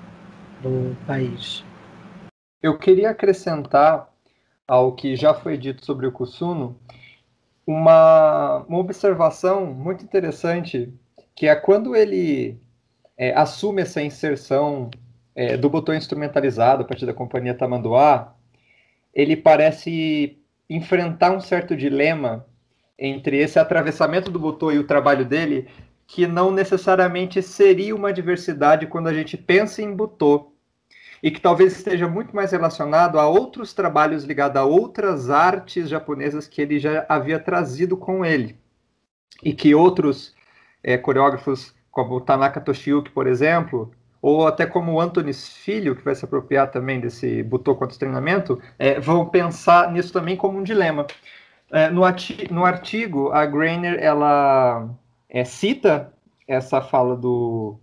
[0.62, 1.64] do país.
[2.62, 4.12] Eu queria acrescentar
[4.68, 6.78] ao que já foi dito sobre o Kusuno
[7.66, 10.94] uma, uma observação muito interessante,
[11.36, 12.60] que é quando ele
[13.18, 14.90] é, assume essa inserção
[15.36, 18.36] é, do botão instrumentalizado a partir da companhia Tamanduá,
[19.14, 20.38] ele parece
[20.70, 22.46] enfrentar um certo dilema
[22.98, 25.68] entre esse atravessamento do Butô e o trabalho dele,
[26.08, 30.52] que não necessariamente seria uma diversidade quando a gente pensa em Butô,
[31.22, 36.48] e que talvez esteja muito mais relacionado a outros trabalhos ligados a outras artes japonesas
[36.48, 38.58] que ele já havia trazido com ele,
[39.44, 40.36] e que outros
[40.84, 46.16] é, coreógrafos, como Tanaka Toshiyuki, por exemplo, ou até como o Anthony Filho, que vai
[46.16, 51.06] se apropriar também desse Butô quanto treinamento, é, vão pensar nisso também como um dilema.
[51.72, 54.90] É, no, artigo, no, artigo, a Grainer ela
[55.30, 56.14] é, cita
[56.48, 57.78] essa fala do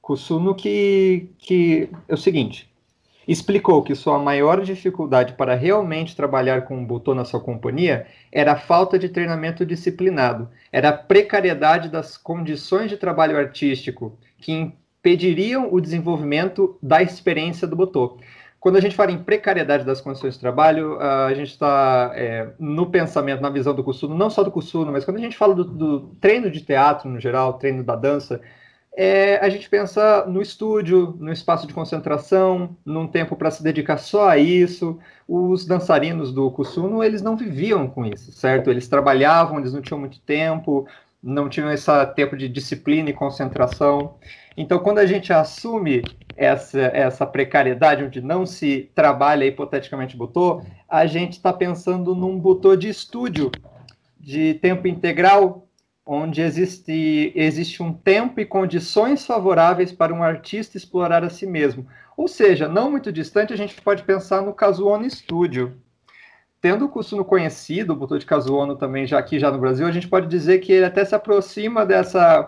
[0.00, 2.72] Kusuno que, que é o seguinte:
[3.26, 8.52] explicou que sua maior dificuldade para realmente trabalhar com um botão na sua companhia era
[8.52, 15.72] a falta de treinamento disciplinado, era a precariedade das condições de trabalho artístico que impediriam
[15.72, 18.18] o desenvolvimento da experiência do botão.
[18.62, 22.88] Quando a gente fala em precariedade das condições de trabalho, a gente está é, no
[22.88, 25.64] pensamento, na visão do Kusuno, não só do Kusuno, mas quando a gente fala do,
[25.64, 28.40] do treino de teatro no geral, treino da dança,
[28.96, 33.98] é, a gente pensa no estúdio, no espaço de concentração, num tempo para se dedicar
[33.98, 34.96] só a isso.
[35.26, 38.70] Os dançarinos do Kusuno, eles não viviam com isso, certo?
[38.70, 40.86] Eles trabalhavam, eles não tinham muito tempo,
[41.22, 44.16] não tinham esse tempo de disciplina e concentração.
[44.56, 46.02] Então, quando a gente assume
[46.36, 52.74] essa, essa precariedade, onde não se trabalha hipoteticamente botô, a gente está pensando num botô
[52.74, 53.50] de estúdio,
[54.18, 55.66] de tempo integral,
[56.04, 61.86] onde existe, existe um tempo e condições favoráveis para um artista explorar a si mesmo.
[62.16, 65.76] Ou seja, não muito distante, a gente pode pensar no Kazuono Studio.
[66.62, 69.90] Tendo o Kusuno conhecido, o botô de Kazuono também já aqui já no Brasil, a
[69.90, 72.46] gente pode dizer que ele até se aproxima dessa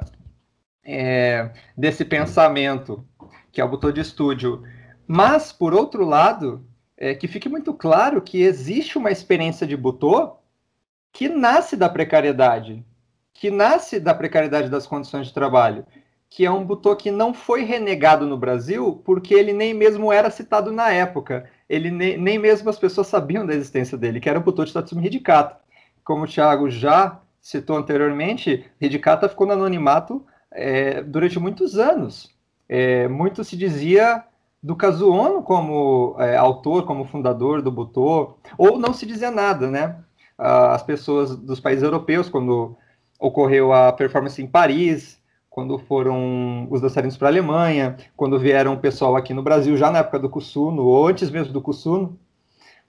[0.85, 3.05] é, desse pensamento
[3.51, 4.63] que é o botão de estúdio.
[5.05, 6.65] Mas, por outro lado,
[6.97, 10.37] é, que fique muito claro que existe uma experiência de botô
[11.13, 12.85] que nasce da precariedade,
[13.33, 15.85] que nasce da precariedade das condições de trabalho,
[16.31, 20.31] que é um botô que não foi renegado no Brasil porque ele nem mesmo era
[20.31, 21.51] citado na época.
[21.69, 25.07] Ele nem, nem mesmo as pessoas sabiam da existência dele, que era o de Tatsumi
[25.07, 25.59] Hidikata.
[26.05, 32.35] Como o Thiago já citou anteriormente, Hidikata ficou no anonimato é, durante muitos anos.
[32.69, 34.25] É, muito se dizia
[34.63, 39.97] do Kazuono como é, autor, como fundador do Butô, ou não se dizia nada, né?
[40.39, 42.77] As pessoas dos países europeus, quando
[43.21, 45.21] ocorreu a performance em Paris,
[45.55, 49.89] quando foram os dançarinos para a Alemanha, quando vieram o pessoal aqui no Brasil, já
[49.89, 52.19] na época do Kusuno, ou antes mesmo do Kusuno,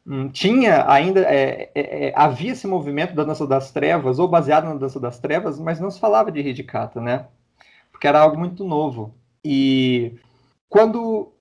[0.03, 4.63] hum, tinha ainda, é, é, é, havia esse movimento da dança das trevas, ou baseado
[4.65, 7.27] na dança das trevas, mas não se falava de Hidikata, né?
[7.91, 9.13] Porque era algo muito novo.
[9.43, 10.15] E
[10.67, 11.31] quando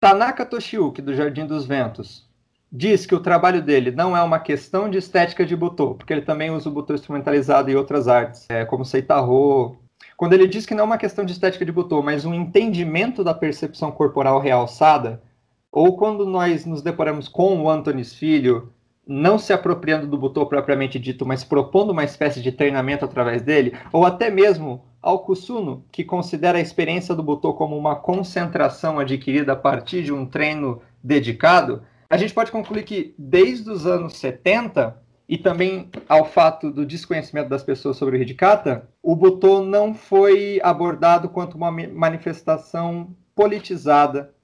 [0.00, 2.28] Tanaka Toshiuki, do Jardim dos Ventos,
[2.70, 6.22] diz que o trabalho dele não é uma questão de estética de butô, porque ele
[6.22, 9.83] também usa o butô instrumentalizado em outras artes, é, como Seitarro.
[10.16, 13.24] Quando ele diz que não é uma questão de estética de butô, mas um entendimento
[13.24, 15.22] da percepção corporal realçada,
[15.70, 18.72] ou quando nós nos deparamos com o Antonis Filho,
[19.06, 23.76] não se apropriando do butô propriamente dito, mas propondo uma espécie de treinamento através dele,
[23.92, 29.52] ou até mesmo ao Kusuno, que considera a experiência do Butô como uma concentração adquirida
[29.52, 34.96] a partir de um treino dedicado, a gente pode concluir que desde os anos 70
[35.28, 40.60] e também ao fato do desconhecimento das pessoas sobre o Hidikata, o Butô não foi
[40.62, 44.34] abordado quanto uma manifestação politizada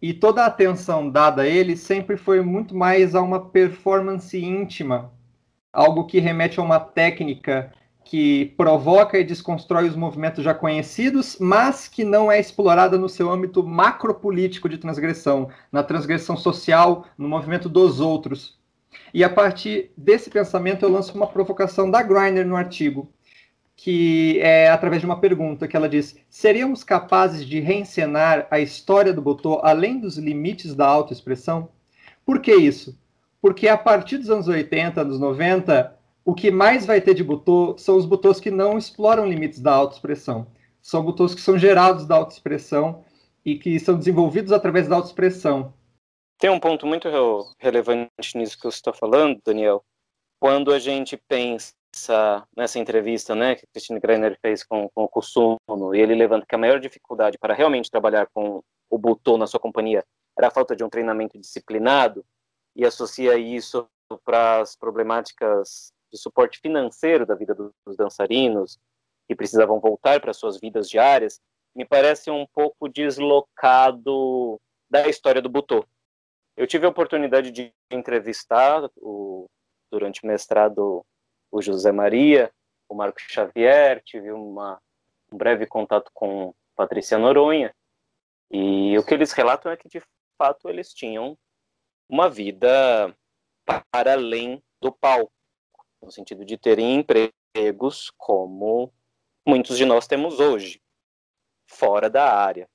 [0.00, 5.12] e toda a atenção dada a ele sempre foi muito mais a uma performance íntima,
[5.72, 7.72] algo que remete a uma técnica
[8.04, 13.30] que provoca e desconstrói os movimentos já conhecidos, mas que não é explorada no seu
[13.30, 18.57] âmbito macropolítico de transgressão, na transgressão social, no movimento dos outros.
[19.12, 23.10] E a partir desse pensamento eu lanço uma provocação da Griner no artigo,
[23.74, 29.12] que é através de uma pergunta que ela diz: seríamos capazes de reencenar a história
[29.12, 31.70] do Botô além dos limites da autoexpressão?
[32.24, 32.98] Por que isso?
[33.40, 37.74] Porque a partir dos anos 80, anos 90, o que mais vai ter de botô
[37.78, 40.48] são os botôs que não exploram limites da autoexpressão.
[40.82, 43.02] São botôs que são gerados da autoexpressão
[43.44, 45.72] e que são desenvolvidos através da autoexpressão.
[46.38, 47.08] Tem um ponto muito
[47.58, 49.84] relevante nisso que você está falando, Daniel.
[50.40, 51.74] Quando a gente pensa
[52.56, 55.58] nessa entrevista né, que Christine Greiner fez com, com o Kusuno,
[55.92, 59.58] e ele levanta que a maior dificuldade para realmente trabalhar com o botô na sua
[59.58, 60.04] companhia
[60.38, 62.24] era a falta de um treinamento disciplinado,
[62.76, 63.88] e associa isso
[64.24, 68.78] para as problemáticas de suporte financeiro da vida dos dançarinos,
[69.26, 71.40] que precisavam voltar para suas vidas diárias,
[71.74, 75.84] me parece um pouco deslocado da história do Butô.
[76.58, 79.48] Eu tive a oportunidade de entrevistar o,
[79.88, 81.06] durante o mestrado
[81.52, 82.52] o José Maria,
[82.88, 84.82] o Marco Xavier, tive uma,
[85.32, 87.72] um breve contato com Patrícia Noronha,
[88.50, 90.02] e o que eles relatam é que, de
[90.36, 91.38] fato, eles tinham
[92.08, 93.16] uma vida
[93.64, 95.32] para além do palco
[96.02, 98.92] no sentido de terem empregos como
[99.46, 100.82] muitos de nós temos hoje,
[101.68, 102.68] fora da área.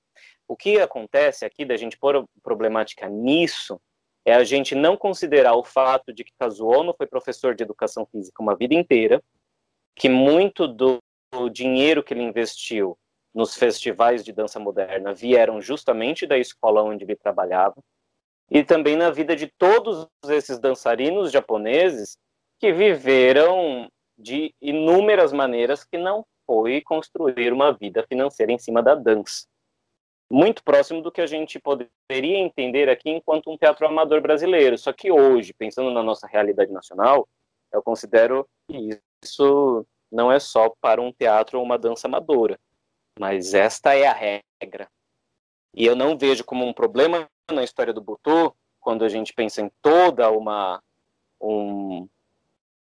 [0.47, 3.79] O que acontece aqui da gente pôr problemática nisso
[4.25, 8.41] é a gente não considerar o fato de que Kazuono foi professor de educação física
[8.41, 9.21] uma vida inteira,
[9.95, 10.99] que muito do
[11.51, 12.97] dinheiro que ele investiu
[13.33, 17.75] nos festivais de dança moderna vieram justamente da escola onde ele trabalhava,
[18.49, 22.17] e também na vida de todos esses dançarinos japoneses
[22.59, 28.93] que viveram de inúmeras maneiras que não foi construir uma vida financeira em cima da
[28.93, 29.45] dança.
[30.33, 34.75] Muito próximo do que a gente poderia entender aqui enquanto um teatro amador brasileiro.
[34.79, 37.29] Só que hoje, pensando na nossa realidade nacional,
[37.71, 42.59] eu considero que isso não é só para um teatro ou uma dança amadora,
[43.19, 44.89] mas esta é a regra.
[45.71, 49.61] E eu não vejo como um problema na história do Butô, quando a gente pensa
[49.61, 50.81] em toda uma,
[51.39, 52.09] um,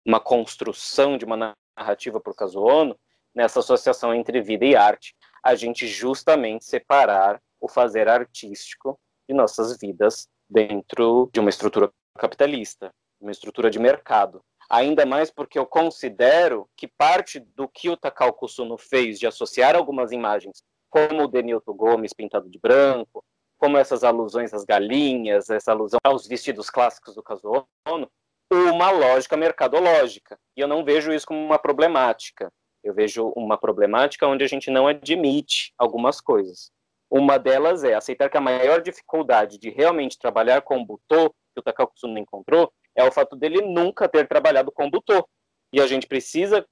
[0.05, 2.95] uma construção de uma narrativa por caso ONU,
[3.33, 9.77] nessa associação entre vida e arte, a gente justamente separar o fazer artístico de nossas
[9.77, 14.41] vidas dentro de uma estrutura capitalista, uma estrutura de mercado.
[14.69, 19.75] Ainda mais porque eu considero que parte do que o Takao Kusuno fez de associar
[19.75, 23.23] algumas imagens, como o Denilton Gomes pintado de branco,
[23.57, 28.09] como essas alusões às galinhas, essa alusão aos vestidos clássicos do Kazuo Ono,
[28.51, 30.39] uma lógica mercadológica.
[30.55, 32.51] E eu não vejo isso como uma problemática.
[32.83, 36.71] Eu vejo uma problemática onde a gente não admite algumas coisas.
[37.09, 41.59] Uma delas é aceitar que a maior dificuldade de realmente trabalhar com o Butô, que
[41.59, 45.27] o Takao Kusuno encontrou, é o fato dele nunca ter trabalhado com o Butô.
[45.73, 46.65] E a gente precisa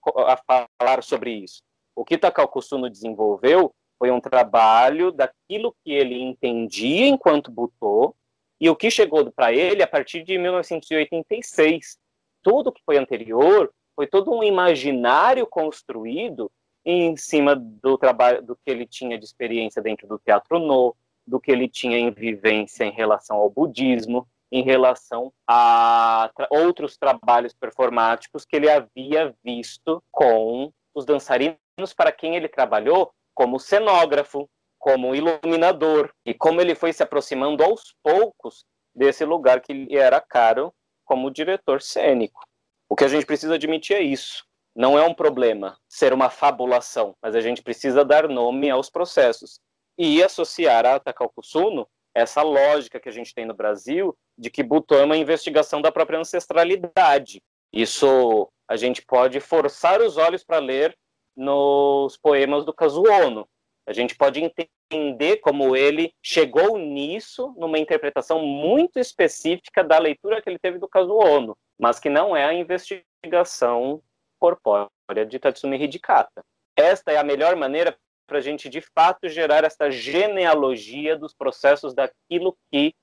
[0.80, 1.62] falar sobre isso.
[1.96, 8.16] O que Takao Kusuno desenvolveu foi um trabalho daquilo que ele entendia enquanto Butô
[8.60, 11.98] e o que chegou para ele a partir de 1986.
[12.44, 16.52] Tudo que foi anterior foi todo um imaginário construído
[16.86, 20.96] em cima do trabalho do que ele tinha de experiência dentro do teatro no,
[21.26, 26.96] do que ele tinha em vivência em relação ao budismo, em relação a tra outros
[26.96, 31.58] trabalhos performáticos que ele havia visto com os dançarinos
[31.96, 37.96] para quem ele trabalhou como cenógrafo, como iluminador, e como ele foi se aproximando aos
[38.04, 38.64] poucos
[38.96, 40.72] desse lugar que lhe era caro
[41.04, 42.47] como diretor cênico.
[42.90, 44.46] O que a gente precisa admitir é isso.
[44.76, 49.60] Não é um problema ser uma fabulação, mas a gente precisa dar nome aos processos
[49.98, 54.64] e associar a Takao Kusuno essa lógica que a gente tem no Brasil de que
[54.64, 57.42] Butô é uma investigação da própria ancestralidade.
[57.74, 60.96] Isso a gente pode forçar os olhos para ler
[61.36, 63.48] nos poemas do Kazuono.
[63.88, 70.50] A gente pode entender como ele chegou nisso numa interpretação muito específica da leitura que
[70.50, 74.02] ele teve do Kazuono, mas que não é a investigação
[74.40, 76.44] corpórea de Tatsumi Hidikata.
[76.76, 77.98] Esta é a melhor maneira
[78.28, 82.94] para a gente, de fato, gerar essa genealogia dos processos daquilo que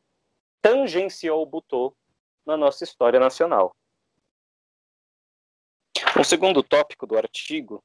[0.61, 1.97] tangenciou o Butô
[2.45, 3.75] na nossa história nacional.
[6.18, 7.83] Um segundo tópico do artigo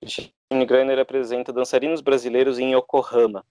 [0.00, 3.44] Christine Greiner apresenta dançarinos brasileiros em Yokohama.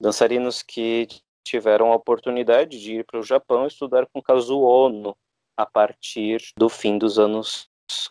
[0.00, 1.06] Dançarinos que
[1.44, 5.16] tiveram a oportunidade de ir para o Japão estudar com Kazuo Ono
[5.56, 7.68] a partir do fim dos anos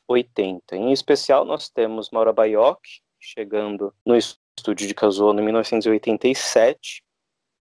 [0.08, 0.76] 80.
[0.76, 7.04] Em especial, nós temos Maura Baiocchi, chegando no estúdio de Kazuo em 1987.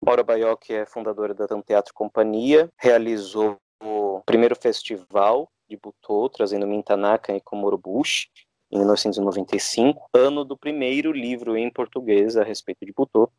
[0.04, 7.36] Maura Baiocchi é fundadora da Teatro Companhia, realizou o primeiro festival de Butô, trazendo Mintanaka
[7.36, 8.30] e Komorobushi,
[8.72, 13.32] em 1995, ano do primeiro livro em português a respeito de Butô,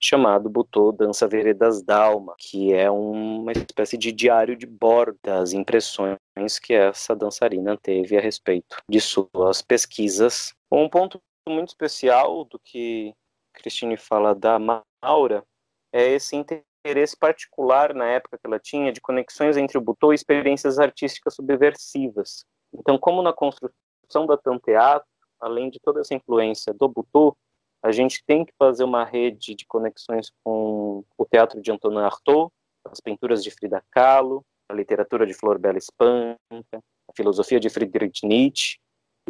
[0.00, 6.18] chamado Butô Dança Veredas Dalma, que é uma espécie de diário de bordo das impressões
[6.62, 10.54] que essa dançarina teve a respeito de suas pesquisas.
[10.70, 13.14] Um ponto muito especial do que
[13.52, 15.44] Cristine fala da Maura
[15.92, 20.16] é esse interesse particular na época que ela tinha de conexões entre o Butô e
[20.16, 22.44] experiências artísticas subversivas.
[22.72, 25.08] Então, como na construção da Tanteatro,
[25.40, 27.36] além de toda essa influência do Butô,
[27.84, 32.50] a gente tem que fazer uma rede de conexões com o teatro de Antonin Artaud,
[32.82, 36.38] as pinturas de Frida Kahlo, a literatura de Flor Bela Espanca,
[36.72, 38.78] a filosofia de Friedrich Nietzsche,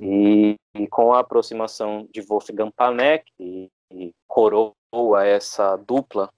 [0.00, 6.32] e, e com a aproximação de Wolfgang Panek, e, e coroa essa dupla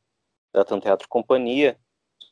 [0.54, 1.78] da Tanteatro Companhia,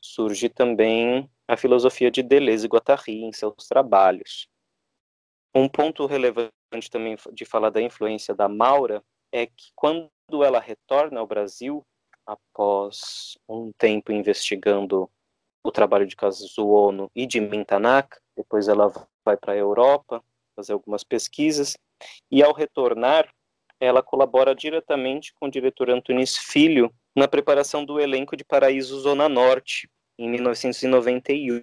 [0.01, 4.49] surge também a filosofia de Deleuze e Guattari em seus trabalhos.
[5.53, 9.03] Um ponto relevante também de falar da influência da Maura
[9.35, 10.09] é que quando
[10.45, 11.85] ela retorna ao Brasil,
[12.25, 15.11] após um tempo investigando
[15.61, 18.87] o trabalho de Kazuo e de Mintanaka, depois ela
[19.25, 20.23] vai para a Europa
[20.55, 21.77] fazer algumas pesquisas,
[22.31, 23.29] e ao retornar,
[23.77, 29.27] ela colabora diretamente com o diretor Antunis Filho na preparação do elenco de Paraíso Zona
[29.27, 31.61] Norte, em 1991,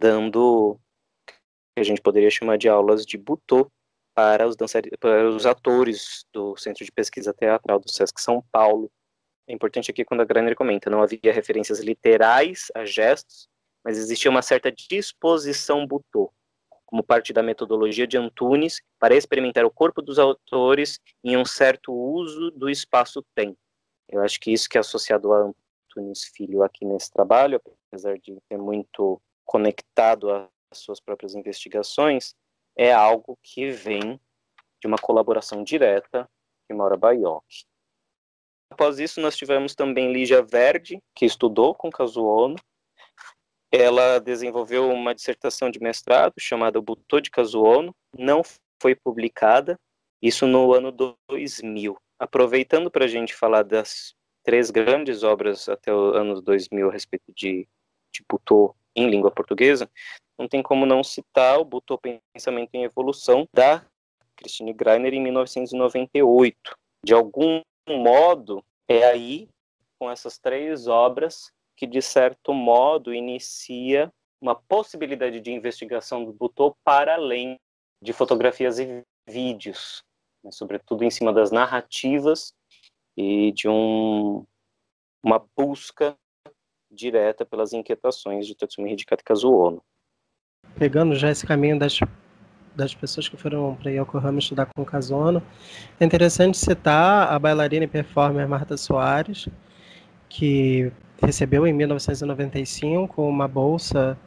[0.00, 0.80] dando
[1.28, 3.70] que a gente poderia chamar de aulas de butô
[4.16, 4.56] para os,
[4.98, 8.90] para os atores do Centro de Pesquisa Teatral do SESC São Paulo.
[9.46, 13.46] É importante aqui quando a Graner comenta, não havia referências literais a gestos,
[13.84, 16.32] mas existia uma certa disposição butô,
[16.86, 21.92] como parte da metodologia de Antunes para experimentar o corpo dos autores em um certo
[21.92, 23.58] uso do espaço-tempo.
[24.08, 25.52] Eu acho que isso que é associado a
[25.90, 27.60] Antunes Filho aqui nesse trabalho,
[27.90, 30.48] apesar de ser muito conectado às
[30.78, 32.34] suas próprias investigações,
[32.76, 34.20] é algo que vem
[34.80, 36.28] de uma colaboração direta
[36.68, 37.44] de Maura Baioc.
[38.70, 42.56] Após isso, nós tivemos também Lígia Verde, que estudou com Kazuono.
[43.72, 48.42] Ela desenvolveu uma dissertação de mestrado chamada Butô de Kazuono, não
[48.80, 49.78] foi publicada,
[50.20, 51.96] isso no ano 2000.
[52.18, 57.32] Aproveitando para a gente falar das três grandes obras até o ano 2000 a respeito
[57.34, 57.68] de,
[58.12, 59.90] de Butô em língua portuguesa,
[60.38, 63.84] não tem como não citar o Butô Pensamento em Evolução, da
[64.36, 66.76] Christine Greiner, em 1998.
[67.04, 69.48] De algum modo, é aí,
[69.98, 76.76] com essas três obras, que, de certo modo, inicia uma possibilidade de investigação do Butô
[76.84, 77.58] para além
[78.02, 80.04] de fotografias e vídeos,
[80.44, 82.54] né, sobretudo em cima das narrativas
[83.16, 84.44] e de um,
[85.22, 86.16] uma busca
[86.90, 89.82] direta pelas inquietações de Tatsumi Hidikata Kazuono.
[90.74, 91.98] Pegando já esse caminho das,
[92.74, 95.42] das pessoas que foram para Yokohama estudar com Kazuono,
[95.98, 99.48] é interessante citar a bailarina e performer Marta Soares,
[100.28, 100.92] que
[101.22, 104.18] recebeu em 1995 uma bolsa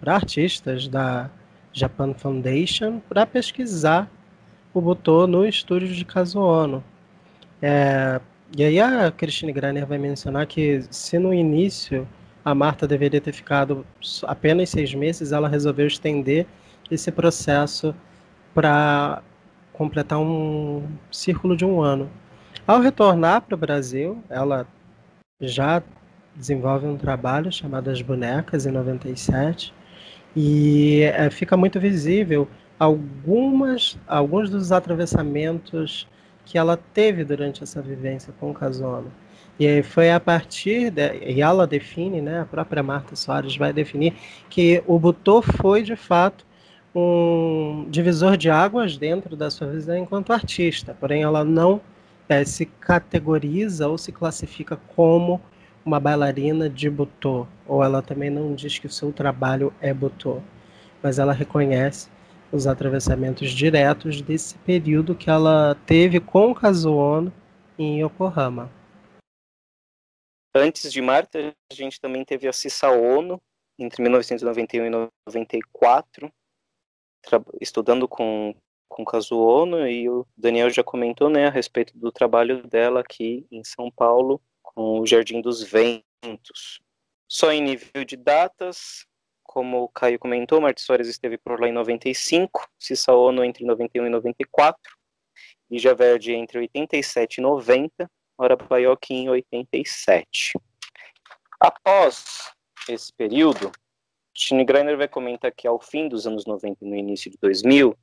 [0.00, 1.30] para artistas da
[1.72, 4.10] Japan Foundation para pesquisar
[4.72, 6.84] o Butô no estúdio de Kazuono.
[7.62, 8.20] É,
[8.56, 12.06] e aí a Christine Greiner vai mencionar que se no início
[12.44, 13.86] a Marta deveria ter ficado
[14.24, 16.46] apenas seis meses, ela resolveu estender
[16.90, 17.94] esse processo
[18.52, 19.22] para
[19.72, 22.10] completar um círculo de um ano.
[22.66, 24.66] Ao retornar para o Brasil, ela
[25.40, 25.82] já
[26.36, 29.72] desenvolve um trabalho chamado As Bonecas, em 97,
[30.36, 36.08] e é, fica muito visível algumas, alguns dos atravessamentos
[36.44, 39.10] que ela teve durante essa vivência com o Casono.
[39.58, 44.14] E foi a partir, de, e ela define, né, a própria Marta Soares vai definir,
[44.50, 46.44] que o Butô foi de fato
[46.94, 51.80] um divisor de águas dentro da sua visão enquanto artista, porém ela não
[52.28, 55.40] é, se categoriza ou se classifica como
[55.84, 60.40] uma bailarina de Butô, ou ela também não diz que o seu trabalho é Butô,
[61.02, 62.08] mas ela reconhece
[62.50, 67.32] os atravessamentos diretos desse período que ela teve com o Kazuono
[67.78, 68.70] em Yokohama.
[70.56, 73.42] Antes de Marta, a gente também teve a Cissa Ono,
[73.76, 76.32] entre 1991 e 94,
[77.60, 78.54] estudando com,
[78.88, 83.64] com Kazuono, e o Daniel já comentou né, a respeito do trabalho dela aqui em
[83.64, 86.80] São Paulo, com o Jardim dos Ventos.
[87.28, 89.04] Só em nível de datas,
[89.42, 94.06] como o Caio comentou, Martins Soares esteve por lá em 95, Cissa Ono entre 91
[94.06, 94.80] e 94,
[95.68, 100.52] Lígia Verde entre 87 e 90, Ora Baioc em 87.
[101.60, 102.52] Após
[102.88, 103.70] esse período,
[104.32, 107.96] Tine Greiner vai comentar que ao fim dos anos 90 e no início de 2000,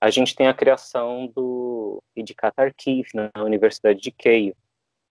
[0.00, 4.56] a gente tem a criação do Idicata Archive na Universidade de Keio,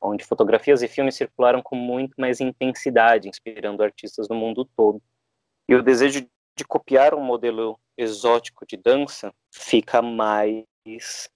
[0.01, 5.01] onde fotografias e filmes circularam com muito mais intensidade, inspirando artistas do mundo todo.
[5.67, 10.65] E o desejo de copiar um modelo exótico de dança fica mais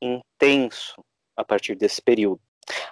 [0.01, 1.03] intenso
[1.37, 2.41] a partir desse período,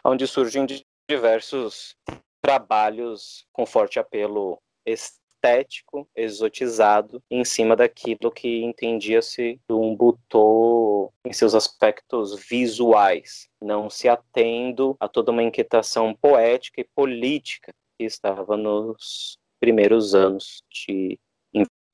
[0.03, 0.65] onde surgem
[1.09, 1.95] diversos
[2.41, 11.53] trabalhos com forte apelo estético, exotizado, em cima daquilo que entendia-se um butô em seus
[11.53, 19.38] aspectos visuais, não se atendo a toda uma inquietação poética e política que estava nos
[19.59, 21.17] primeiros anos de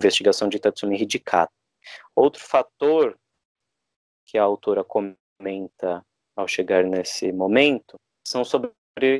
[0.01, 1.51] investigação de Tatsumi Hidikata.
[2.15, 3.17] Outro fator
[4.25, 6.03] que a autora comenta
[6.39, 8.71] ao chegar nesse momento são sobre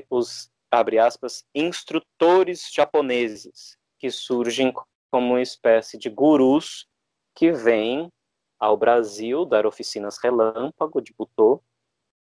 [0.10, 4.72] os, abre aspas, instrutores japoneses, que surgem
[5.12, 6.88] como uma espécie de gurus
[7.36, 8.10] que vêm
[8.58, 11.62] ao Brasil dar oficinas relâmpago de butô,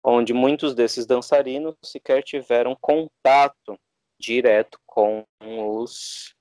[0.04, 3.78] onde muitos desses dançarinos sequer tiveram contato
[4.20, 6.34] direto com os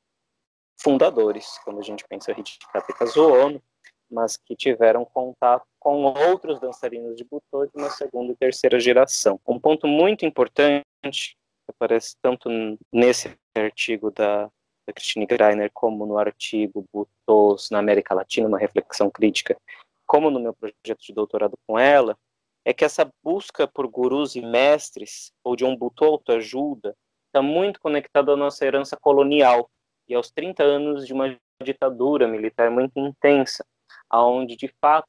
[0.82, 3.64] fundadores, quando a gente pensa Hidikata Kazuono,
[4.10, 9.40] mas que tiveram contato com outros dançarinos de butô de uma segunda e terceira geração.
[9.48, 12.48] Um ponto muito importante, que aparece tanto
[12.94, 19.10] nesse artigo da, da Christine Greiner, como no artigo Butôs na América Latina, uma reflexão
[19.10, 19.58] crítica,
[20.06, 22.16] como no meu projeto de doutorado com ela,
[22.64, 27.80] é que essa busca por gurus e mestres, ou de um butô autoajuda, está muito
[27.80, 29.68] conectada à nossa herança colonial,
[30.08, 33.66] e aos 30 anos de uma ditadura militar muito intensa,
[34.08, 35.08] aonde de fato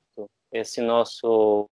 [0.53, 1.69] esse nosso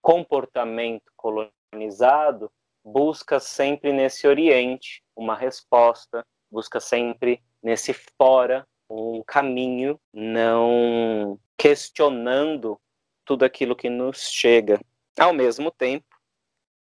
[0.00, 2.50] comportamento colonizado
[2.84, 12.80] busca sempre nesse oriente uma resposta, busca sempre nesse fora um caminho, não questionando
[13.24, 14.80] tudo aquilo que nos chega.
[15.18, 16.06] Ao mesmo tempo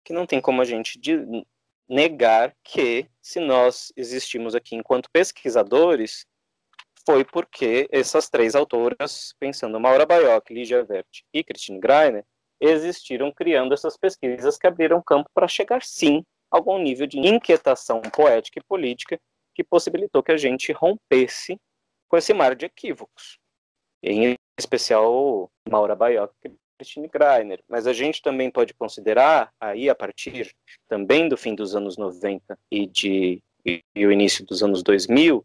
[0.05, 1.01] que não tem como a gente
[1.89, 6.25] negar que, se nós existimos aqui enquanto pesquisadores,
[7.09, 12.23] foi porque essas três autoras, pensando Maura Baioc, Lígia Vert e Christine Greiner,
[12.61, 18.03] existiram criando essas pesquisas que abriram campo para chegar, sim, a algum nível de inquietação
[18.03, 19.19] poética e política
[19.55, 21.59] que possibilitou que a gente rompesse
[22.11, 23.39] com esse mar de equívocos.
[24.03, 27.65] Em especial Maura Baioc e Christine Greiner.
[27.67, 30.55] Mas a gente também pode considerar, aí a partir
[30.87, 35.43] também do fim dos anos 90 e, de, e, e o início dos anos 2000,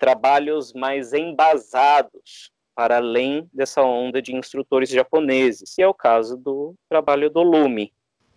[0.00, 6.74] trabalhos mais embasados para além dessa onda de instrutores japoneses, que é o caso do
[6.88, 7.92] trabalho do Lume.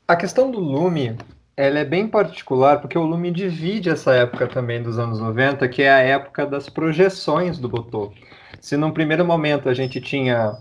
[0.05, 1.16] A questão do Lume,
[1.55, 5.82] ela é bem particular porque o Lume divide essa época também dos anos 90, que
[5.82, 8.11] é a época das projeções do Butô.
[8.59, 10.57] Se num primeiro momento a gente tinha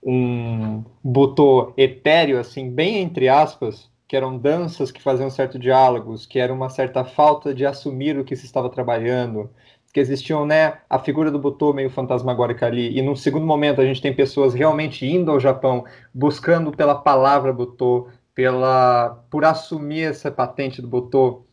[0.00, 6.38] um Butô etéreo, assim, bem entre aspas, que eram danças que faziam certo diálogos, que
[6.38, 9.50] era uma certa falta de assumir o que se estava trabalhando,
[9.94, 13.84] que existiam, né, a figura do Butô meio fantasmagórica ali, e num segundo momento a
[13.84, 20.32] gente tem pessoas realmente indo ao Japão, buscando pela palavra Butô, pela, por assumir essa
[20.32, 21.46] patente do Butô.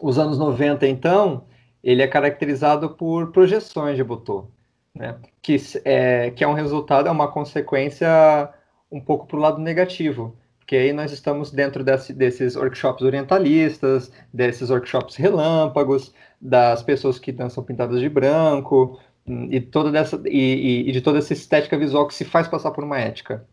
[0.00, 1.46] Os anos 90, então,
[1.80, 4.50] ele é caracterizado por projeções de Butô,
[4.92, 8.52] né, que, é, que é um resultado, é uma consequência
[8.90, 14.10] um pouco para o lado negativo, porque aí nós estamos dentro desse, desses workshops orientalistas,
[14.34, 20.92] desses workshops relâmpagos, das pessoas que dançam pintadas de branco e toda dessa e, e,
[20.92, 23.46] de toda essa estética visual que se faz passar por uma ética.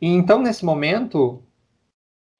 [0.00, 1.42] E então nesse momento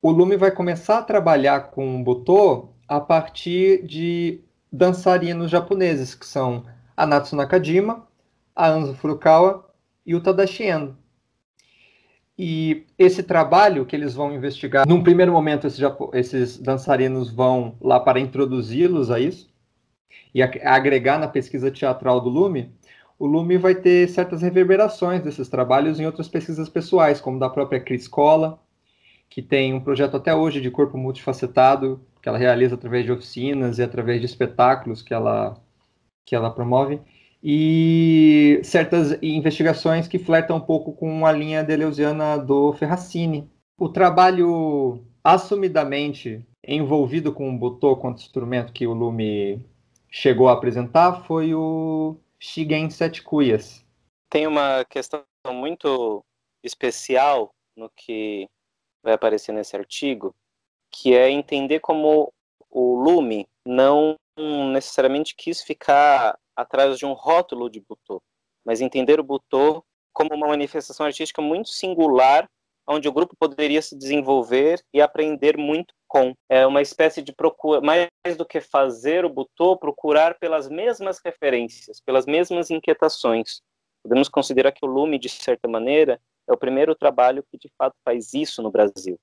[0.00, 4.40] o Lume vai começar a trabalhar com o Butô a partir de
[4.72, 6.64] dançarinos japoneses que são
[6.96, 8.06] a Natsu Nakajima,
[8.54, 9.68] a Anzo Furukawa
[10.06, 10.96] e o Tadashi Endo.
[12.38, 15.80] E esse trabalho que eles vão investigar, num primeiro momento, esses,
[16.12, 19.50] esses dançarinos vão lá para introduzi-los a isso
[20.32, 22.72] e agregar na pesquisa teatral do Lume,
[23.18, 27.80] o Lume vai ter certas reverberações desses trabalhos em outras pesquisas pessoais, como da própria
[27.80, 28.60] Cris Cola,
[29.28, 33.78] que tem um projeto até hoje de corpo multifacetado, que ela realiza através de oficinas
[33.78, 35.60] e através de espetáculos que ela,
[36.24, 37.00] que ela promove
[37.42, 43.50] e certas investigações que flertam um pouco com a linha deleuziana do Ferracini.
[43.78, 49.64] O trabalho assumidamente envolvido com o butô quanto instrumento que o Lume
[50.10, 53.84] chegou a apresentar foi o Shigen Sete Cuias.
[54.30, 56.24] Tem uma questão muito
[56.62, 58.48] especial no que
[59.02, 60.34] vai aparecer nesse artigo,
[60.90, 62.32] que é entender como
[62.70, 68.22] o Lume não necessariamente quis ficar atrás de um rótulo de Butô,
[68.64, 72.48] mas entender o Butô como uma manifestação artística muito singular,
[72.86, 76.34] onde o grupo poderia se desenvolver e aprender muito com.
[76.48, 82.00] É uma espécie de procura, mais do que fazer o Butô, procurar pelas mesmas referências,
[82.00, 83.60] pelas mesmas inquietações.
[84.02, 87.94] Podemos considerar que o Lume, de certa maneira, é o primeiro trabalho que de fato
[88.04, 89.18] faz isso no Brasil.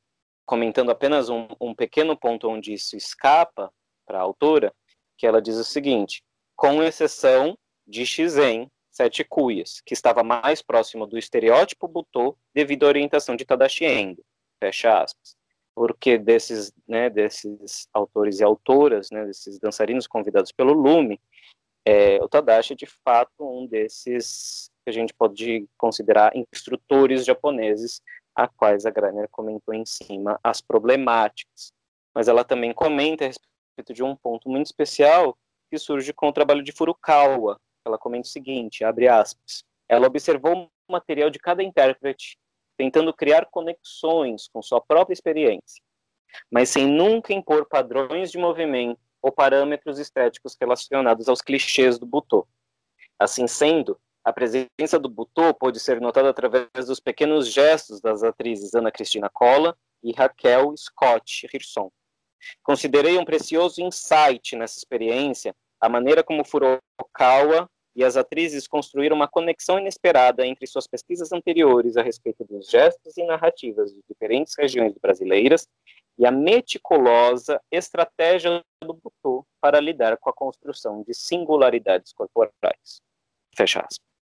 [0.45, 3.71] Comentando apenas um, um pequeno ponto onde isso escapa
[4.05, 4.71] para a autora,
[5.17, 6.23] que ela diz o seguinte:
[6.55, 7.57] com exceção
[7.87, 13.45] de Shizen, Sete Cuias, que estava mais próximo do estereótipo Butô devido à orientação de
[13.45, 14.23] Tadashi Endo,
[14.59, 15.35] fecha aspas.
[15.75, 21.19] Porque desses, né, desses autores e autoras, né, desses dançarinos convidados pelo Lume,
[21.85, 28.01] é, o Tadashi é de fato um desses que a gente pode considerar instrutores japoneses,
[28.33, 31.73] a quais a Graner comentou em cima as problemáticas.
[32.13, 33.54] Mas ela também comenta a respeito
[33.93, 35.37] de um ponto muito especial
[35.69, 37.59] que surge com o trabalho de Furukawa.
[37.85, 42.37] Ela comenta o seguinte, abre aspas, ela observou o material de cada intérprete,
[42.77, 45.81] tentando criar conexões com sua própria experiência,
[46.51, 52.47] mas sem nunca impor padrões de movimento ou parâmetros estéticos relacionados aos clichês do Butô.
[53.19, 58.73] Assim sendo, a presença do Butô pode ser notada através dos pequenos gestos das atrizes
[58.73, 61.91] Ana Cristina Cola e Raquel Scott Hirson.
[62.63, 69.27] Considerei um precioso insight nessa experiência a maneira como Furukawa e as atrizes construíram uma
[69.27, 74.93] conexão inesperada entre suas pesquisas anteriores a respeito dos gestos e narrativas de diferentes regiões
[75.01, 75.67] brasileiras
[76.17, 83.01] e a meticulosa estratégia do Butô para lidar com a construção de singularidades corporais.
[83.55, 84.14] Fecha aspas.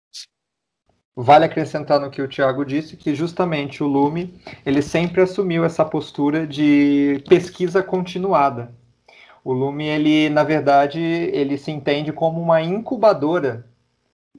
[1.16, 5.84] Vale acrescentar no que o Tiago disse que justamente o Lume ele sempre assumiu essa
[5.84, 8.74] postura de pesquisa continuada.
[9.44, 13.66] O Lume ele na verdade ele se entende como uma incubadora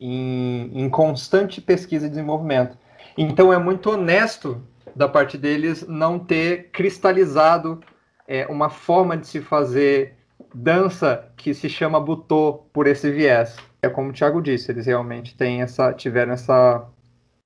[0.01, 2.79] em, em constante pesquisa e desenvolvimento.
[3.19, 4.63] Então é muito honesto
[4.97, 7.81] da parte deles não ter cristalizado
[8.27, 10.15] é, uma forma de se fazer
[10.55, 13.57] dança que se chama butô por esse viés.
[13.85, 16.89] É como o Thiago disse, eles realmente têm essa, tiveram essa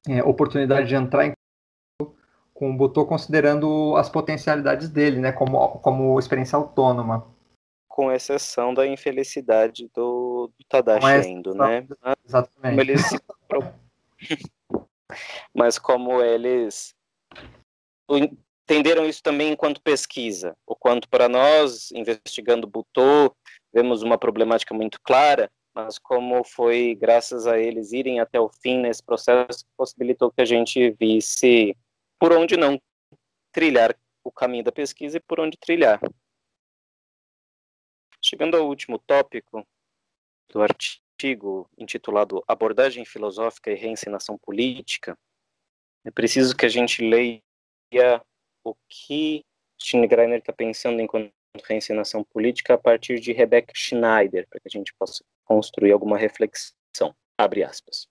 [0.07, 1.33] é, oportunidade de entrar em
[2.53, 7.27] com o butô considerando as potencialidades dele, né, como, como experiência autônoma.
[7.87, 11.87] Com exceção da infelicidade do, do Tadashi Endo, né?
[12.25, 12.71] Exatamente.
[12.71, 13.03] Como eles...
[15.55, 16.95] Mas como eles
[18.09, 23.35] entenderam isso também enquanto pesquisa, o quanto para nós, investigando Butô,
[23.73, 28.79] vemos uma problemática muito clara, mas como foi graças a eles irem até o fim
[28.79, 31.77] nesse processo, possibilitou que a gente visse
[32.19, 32.81] por onde não
[33.53, 36.01] trilhar o caminho da pesquisa e por onde trilhar.
[38.25, 39.69] Chegando ao último tópico
[40.49, 45.15] do artigo intitulado Abordagem Filosófica e Reencenação Política,
[46.07, 48.25] é preciso que a gente leia
[48.65, 49.45] o que
[49.79, 51.31] Stine Greiner está pensando enquanto
[51.69, 57.15] reencenação política a partir de Rebecca Schneider, para que a gente possa construir alguma reflexão.
[57.39, 58.07] Abre aspas.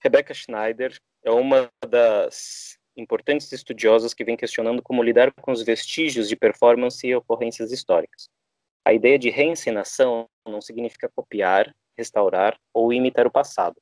[0.00, 6.28] Rebecca Schneider é uma das importantes estudiosas que vem questionando como lidar com os vestígios
[6.28, 8.28] de performance e ocorrências históricas.
[8.84, 13.76] A ideia de reencenação não significa copiar, restaurar ou imitar o passado.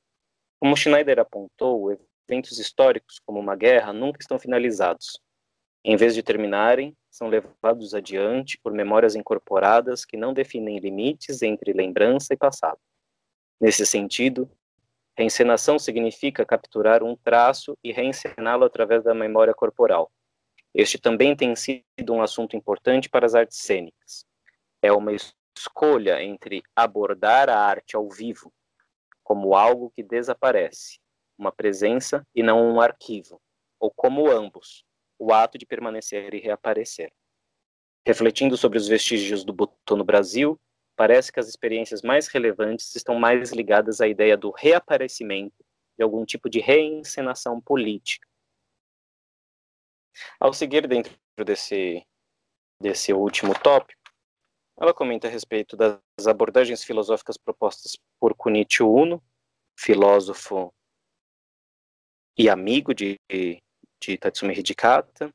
[0.58, 1.96] Como Schneider apontou,
[2.28, 5.20] eventos históricos, como uma guerra, nunca estão finalizados.
[5.84, 11.72] Em vez de terminarem, são levados adiante por memórias incorporadas que não definem limites entre
[11.72, 12.78] lembrança e passado.
[13.60, 14.50] Nesse sentido,
[15.16, 20.12] reencenação significa capturar um traço e reencená-lo através da memória corporal.
[20.74, 24.26] Este também tem sido um assunto importante para as artes cênicas.
[24.82, 25.10] É uma
[25.56, 28.52] escolha entre abordar a arte ao vivo,
[29.24, 31.00] como algo que desaparece,
[31.38, 33.40] uma presença e não um arquivo,
[33.80, 34.84] ou como ambos,
[35.18, 37.10] o ato de permanecer e reaparecer.
[38.06, 40.60] Refletindo sobre os vestígios do Butô no Brasil,
[40.96, 45.64] parece que as experiências mais relevantes estão mais ligadas à ideia do reaparecimento
[45.96, 48.26] de algum tipo de reencenação política.
[50.40, 52.04] Ao seguir dentro desse,
[52.80, 54.00] desse último tópico,
[54.78, 59.22] ela comenta a respeito das abordagens filosóficas propostas por Kunichi Uno,
[59.78, 60.72] filósofo
[62.36, 63.18] e amigo de
[64.00, 65.32] de Tatsumi Hidikata,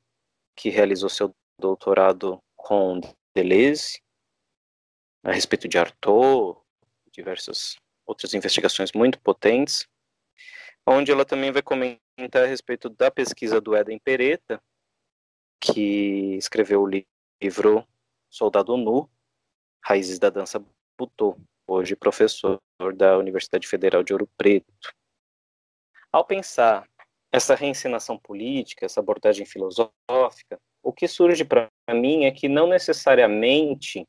[0.55, 2.99] que realizou seu doutorado com
[3.35, 4.01] Deleuze,
[5.23, 6.59] a respeito de Artaud,
[7.11, 9.87] diversas outras investigações muito potentes,
[10.85, 14.61] onde ela também vai comentar a respeito da pesquisa do Eden Pereta,
[15.59, 16.89] que escreveu o
[17.41, 17.87] livro
[18.29, 19.09] Soldado Nu,
[19.83, 20.63] Raízes da Dança
[20.97, 22.59] Butô, hoje professor
[22.95, 24.93] da Universidade Federal de Ouro Preto.
[26.11, 26.89] Ao pensar
[27.31, 34.05] essa reencenação política, essa abordagem filosófica, o que surge para mim é que não necessariamente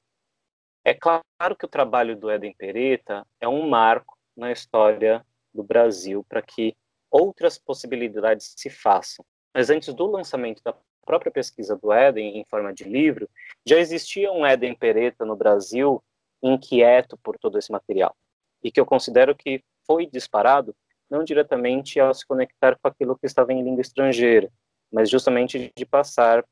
[0.84, 6.24] é claro que o trabalho do Éden Pereta é um marco na história do Brasil
[6.28, 6.74] para que
[7.10, 9.24] outras possibilidades se façam.
[9.54, 10.74] Mas antes do lançamento da
[11.04, 13.28] própria pesquisa do Éden em forma de livro,
[13.66, 16.02] já existia um Éden Pereta no Brasil
[16.42, 18.16] inquieto por todo esse material
[18.62, 20.74] e que eu considero que foi disparado
[21.10, 24.50] não diretamente ao se conectar com aquilo que estava em língua estrangeira,
[24.90, 26.44] mas justamente de passar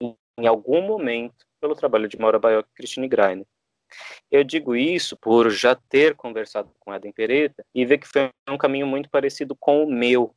[0.00, 3.46] em, algum momento pelo trabalho de Maura Baioc e Christine Greiner.
[4.30, 8.58] Eu digo isso por já ter conversado com Eden Pereta e ver que foi um
[8.58, 10.34] caminho muito parecido com o meu.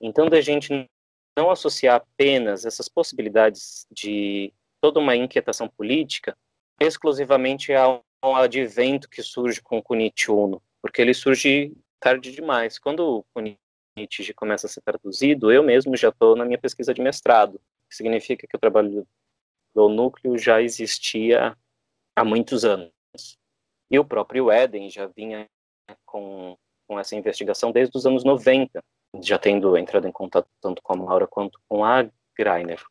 [0.00, 0.88] Então, da gente
[1.36, 6.36] não associar apenas essas possibilidades de toda uma inquietação política
[6.80, 12.78] exclusivamente ao, advento que surge com o Kunichi Uno, porque ele surge tarde demais.
[12.78, 13.40] Quando o
[13.98, 17.94] Nietzsche começa a ser traduzido, eu mesmo já estou na minha pesquisa de mestrado, que
[17.94, 19.06] significa que o trabalho
[19.74, 21.54] do núcleo já existia
[22.16, 22.92] há muitos anos.
[23.90, 25.48] E o próprio Éden já vinha
[26.04, 26.56] com,
[26.86, 28.82] com essa investigação desde os anos 90,
[29.20, 32.82] já tendo entrado em contato tanto com a Maura quanto com a Greiner.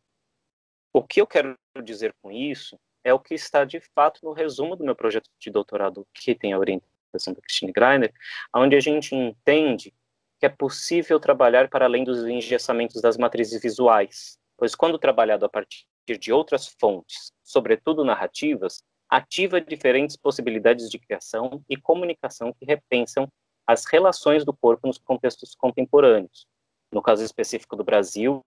[0.93, 4.75] O que eu quero dizer com isso é o que está de fato no resumo
[4.75, 8.13] do meu projeto de doutorado, que tem a orientação da Christine Greiner,
[8.55, 9.93] onde a gente entende
[10.39, 15.49] que é possível trabalhar para além dos engessamentos das matrizes visuais, pois quando trabalhado a
[15.49, 15.85] partir
[16.19, 23.27] de outras fontes, sobretudo narrativas, ativa diferentes possibilidades de criação e comunicação que repensam
[23.67, 26.47] as relações do corpo nos contextos contemporâneos.
[26.91, 28.41] No caso específico do Brasil,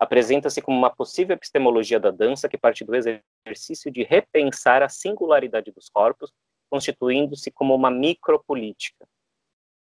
[0.00, 5.70] apresenta-se como uma possível epistemologia da dança que parte do exercício de repensar a singularidade
[5.70, 6.32] dos corpos,
[6.68, 9.06] constituindo-se como uma micropolítica.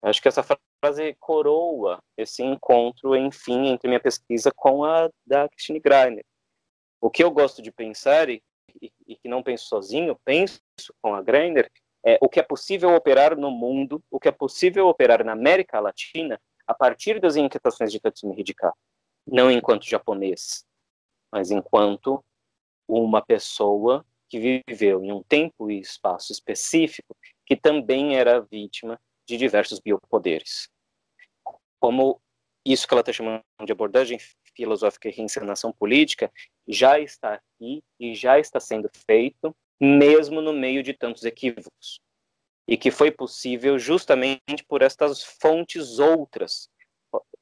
[0.02, 5.80] Acho que essa frase coroa esse encontro, enfim, entre minha pesquisa com a da Christine
[5.80, 6.26] Greiner.
[7.00, 8.44] O que eu gosto de pensar, e,
[8.82, 10.60] e, que não penso sozinho, penso
[11.02, 11.70] com a Greiner,
[12.06, 15.80] é o que é possível operar no mundo, o que é possível operar na América
[15.80, 18.74] Latina a partir das inquietações de Tatsumi Hidaka,
[19.26, 20.66] não enquanto japonês,
[21.32, 22.24] mas enquanto
[22.88, 27.16] uma pessoa que viveu em um tempo e espaço específico
[27.46, 30.70] que também era vítima de diversos biopoderes.
[31.80, 32.22] Como
[32.66, 34.18] isso que ela está chamando de abordagem
[34.56, 36.32] filosófica e reencenação política
[36.68, 42.00] já está aqui e já está sendo feito, mesmo no meio de tantos equívocos.
[42.68, 46.70] E que foi possível justamente por estas fontes outras,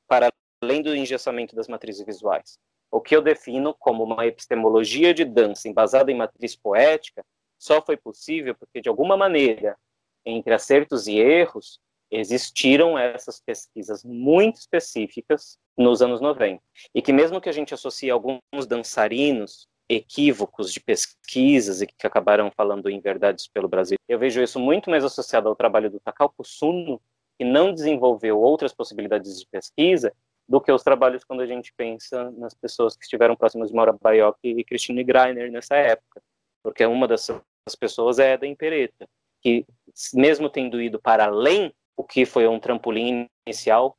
[0.07, 2.59] para além do engessamento das matrizes visuais.
[2.91, 7.25] O que eu defino como uma epistemologia de dança embasada em matriz poética
[7.57, 9.77] só foi possível porque, de alguma maneira,
[10.25, 11.79] entre acertos e erros,
[12.15, 16.61] existiram essas pesquisas muito específicas nos anos 90.
[16.93, 22.51] E que mesmo que a gente associe alguns dançarinos equívocos de pesquisas e que acabaram
[22.51, 26.33] falando em verdades pelo Brasil, eu vejo isso muito mais associado ao trabalho do Takao
[26.35, 26.99] Kusuno,
[27.37, 30.11] que não desenvolveu outras possibilidades de pesquisa
[30.47, 33.93] do que os trabalhos quando a gente pensa nas pessoas que estiveram próximas de Maura
[33.93, 36.21] Baiocchi e Christine Greiner nessa época,
[36.63, 37.41] porque uma dessas
[37.79, 39.07] pessoas é Eda Impereta,
[39.41, 39.65] que
[40.13, 43.97] mesmo tendo ido para além o que foi um trampolim inicial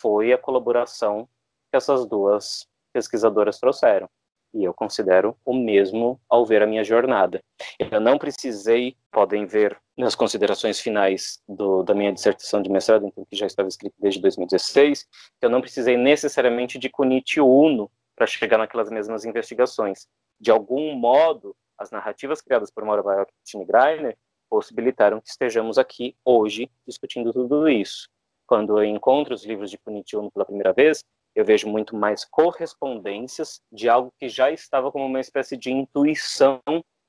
[0.00, 1.28] foi a colaboração
[1.70, 4.08] que essas duas pesquisadoras trouxeram.
[4.54, 7.42] E eu considero o mesmo ao ver a minha jornada.
[7.78, 13.26] Eu não precisei, podem ver nas considerações finais do, da minha dissertação de mestrado, então,
[13.28, 15.06] que já estava escrito desde 2016,
[15.42, 20.06] eu não precisei necessariamente de Kunichi Uno para chegar naquelas mesmas investigações.
[20.40, 24.16] De algum modo, as narrativas criadas por Maura Baioc e Tini Greiner
[24.48, 28.08] possibilitaram que estejamos aqui hoje discutindo tudo isso.
[28.46, 33.60] Quando eu encontro os livros de Kunichi pela primeira vez, eu vejo muito mais correspondências
[33.70, 36.60] de algo que já estava como uma espécie de intuição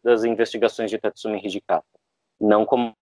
[0.04, 1.86] das investigações de Tatsumi Hijikata.
[2.40, 2.94] Não como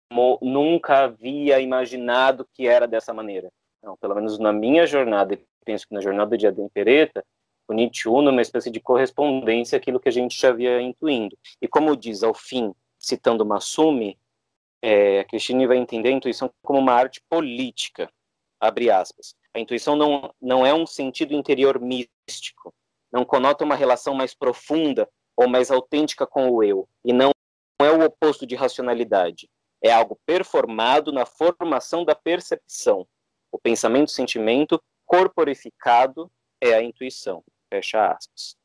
[0.41, 3.51] nunca havia imaginado que era dessa maneira.
[3.83, 7.23] Não, pelo menos na minha jornada, e penso que na jornada de Adem Pereta,
[7.67, 11.37] o Nietzsche é uma espécie de correspondência àquilo que a gente já havia intuindo.
[11.61, 14.17] E como diz ao fim, citando Masumi,
[14.81, 18.11] é, Cristine vai entender a intuição como uma arte política,
[18.59, 19.35] abre aspas.
[19.53, 22.73] A intuição não, não é um sentido interior místico,
[23.11, 27.31] não conota uma relação mais profunda ou mais autêntica com o eu, e não
[27.81, 29.49] é o oposto de racionalidade.
[29.83, 33.07] É algo performado na formação da percepção.
[33.51, 37.43] O pensamento-sentimento corporificado é a intuição.
[37.71, 38.55] Fecha aspas.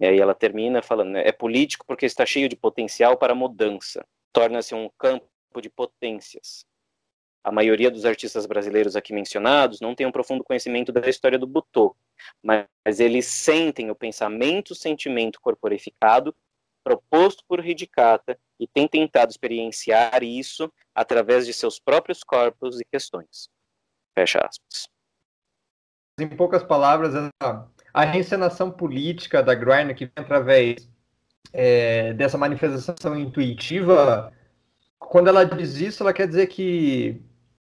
[0.00, 4.04] E aí ela termina falando, né, é político porque está cheio de potencial para mudança
[4.32, 5.26] torna-se um campo
[5.60, 6.64] de potências.
[7.44, 11.46] A maioria dos artistas brasileiros aqui mencionados não tem um profundo conhecimento da história do
[11.46, 11.96] Butô,
[12.42, 16.34] mas eles sentem o pensamento, sentimento corporificado
[16.84, 23.48] proposto por Hidikata e têm tentado experienciar isso através de seus próprios corpos e questões.
[24.14, 24.88] Fecha aspas.
[26.20, 27.14] Em poucas palavras,
[27.94, 30.88] a reencenação política da Griner, que vem através
[31.52, 34.32] é, dessa manifestação intuitiva,
[34.98, 37.20] quando ela diz isso, ela quer dizer que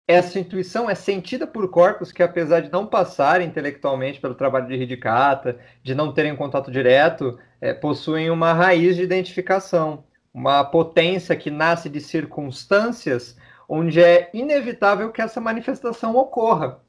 [0.07, 4.75] essa intuição é sentida por corpos que, apesar de não passarem intelectualmente pelo trabalho de
[4.75, 11.51] Hidikata, de não terem contato direto, é, possuem uma raiz de identificação, uma potência que
[11.51, 13.37] nasce de circunstâncias
[13.69, 16.81] onde é inevitável que essa manifestação ocorra.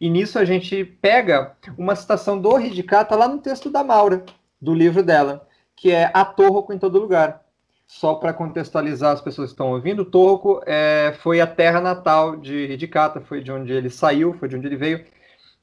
[0.00, 4.24] E nisso a gente pega uma citação do Hidikata lá no texto da Maura,
[4.60, 5.46] do livro dela,
[5.82, 7.42] que é a Torroco em todo lugar.
[7.88, 12.72] Só para contextualizar as pessoas que estão ouvindo, Torroco é, foi a terra natal de
[12.72, 15.04] Hidikata, foi de onde ele saiu, foi de onde ele veio.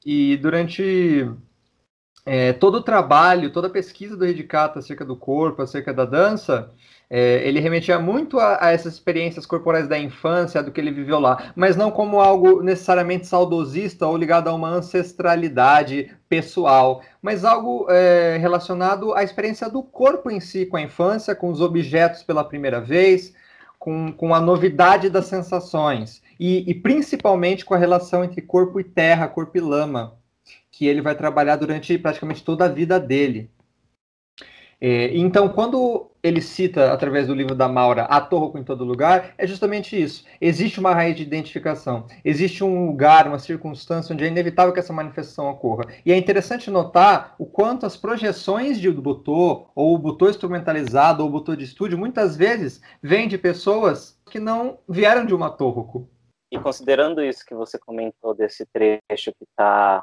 [0.04, 1.26] E durante
[2.26, 6.70] é, todo o trabalho, toda a pesquisa do Hidikata acerca do corpo, acerca da dança,
[7.12, 11.18] é, ele remetia muito a, a, essas experiências corporais da infância, do que ele viveu
[11.18, 17.90] lá, mas não como algo necessariamente saudosista ou ligado a uma ancestralidade pessoal, mas algo
[17.90, 22.44] é, relacionado à experiência do corpo em si, com a infância, com os objetos pela
[22.44, 23.34] primeira vez,
[23.76, 28.84] com, com a novidade das sensações, e, e principalmente com a relação entre corpo e
[28.84, 30.16] terra, corpo e lama,
[30.70, 33.50] que ele vai trabalhar durante praticamente toda a vida dele.
[34.80, 39.34] É, então, quando ele cita, através do livro da Maura, a Torroco em todo lugar,
[39.38, 40.24] é justamente isso.
[40.40, 44.92] Existe uma raiz de identificação, existe um lugar, uma circunstância onde é inevitável que essa
[44.92, 45.84] manifestação ocorra.
[46.04, 51.56] E é interessante notar o quanto as projeções de Butô, ou Butô instrumentalizado, ou Butô
[51.56, 56.08] de estúdio, muitas vezes vêm de pessoas que não vieram de uma Torroco.
[56.52, 60.02] E considerando isso que você comentou desse trecho que está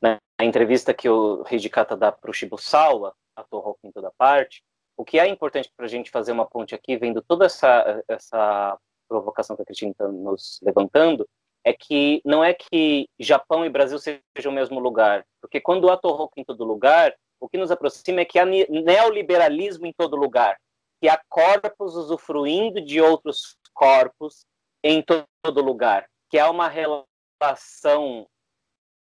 [0.00, 4.62] na entrevista que o Hijikata dá para o Shibusawa, a Toho em toda parte,
[4.98, 8.76] o que é importante para a gente fazer uma ponte aqui, vendo toda essa, essa
[9.08, 11.26] provocação que a Cristina está nos levantando,
[11.64, 15.96] é que não é que Japão e Brasil sejam o mesmo lugar, porque quando há
[15.96, 20.58] Toho em todo lugar, o que nos aproxima é que há neoliberalismo em todo lugar,
[21.00, 24.44] que há corpos usufruindo de outros corpos
[24.82, 28.26] em todo lugar, que há uma relação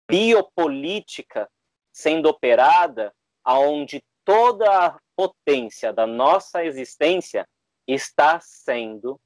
[0.06, 1.48] biopolítica
[1.90, 3.10] sendo operada
[3.42, 7.44] aonde toda a potência da nossa existência
[7.88, 9.20] está sendo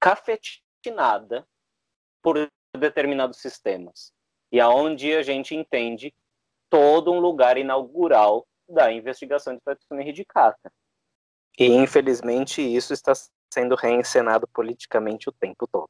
[0.00, 1.46] cafetinada
[2.20, 4.12] por determinados sistemas
[4.50, 6.12] e aonde a gente entende
[6.68, 10.72] todo um lugar inaugural da investigação de Tatsumi Hidikata.
[11.56, 13.12] E infelizmente isso está
[13.48, 15.88] sendo reencenado politicamente o tempo todo.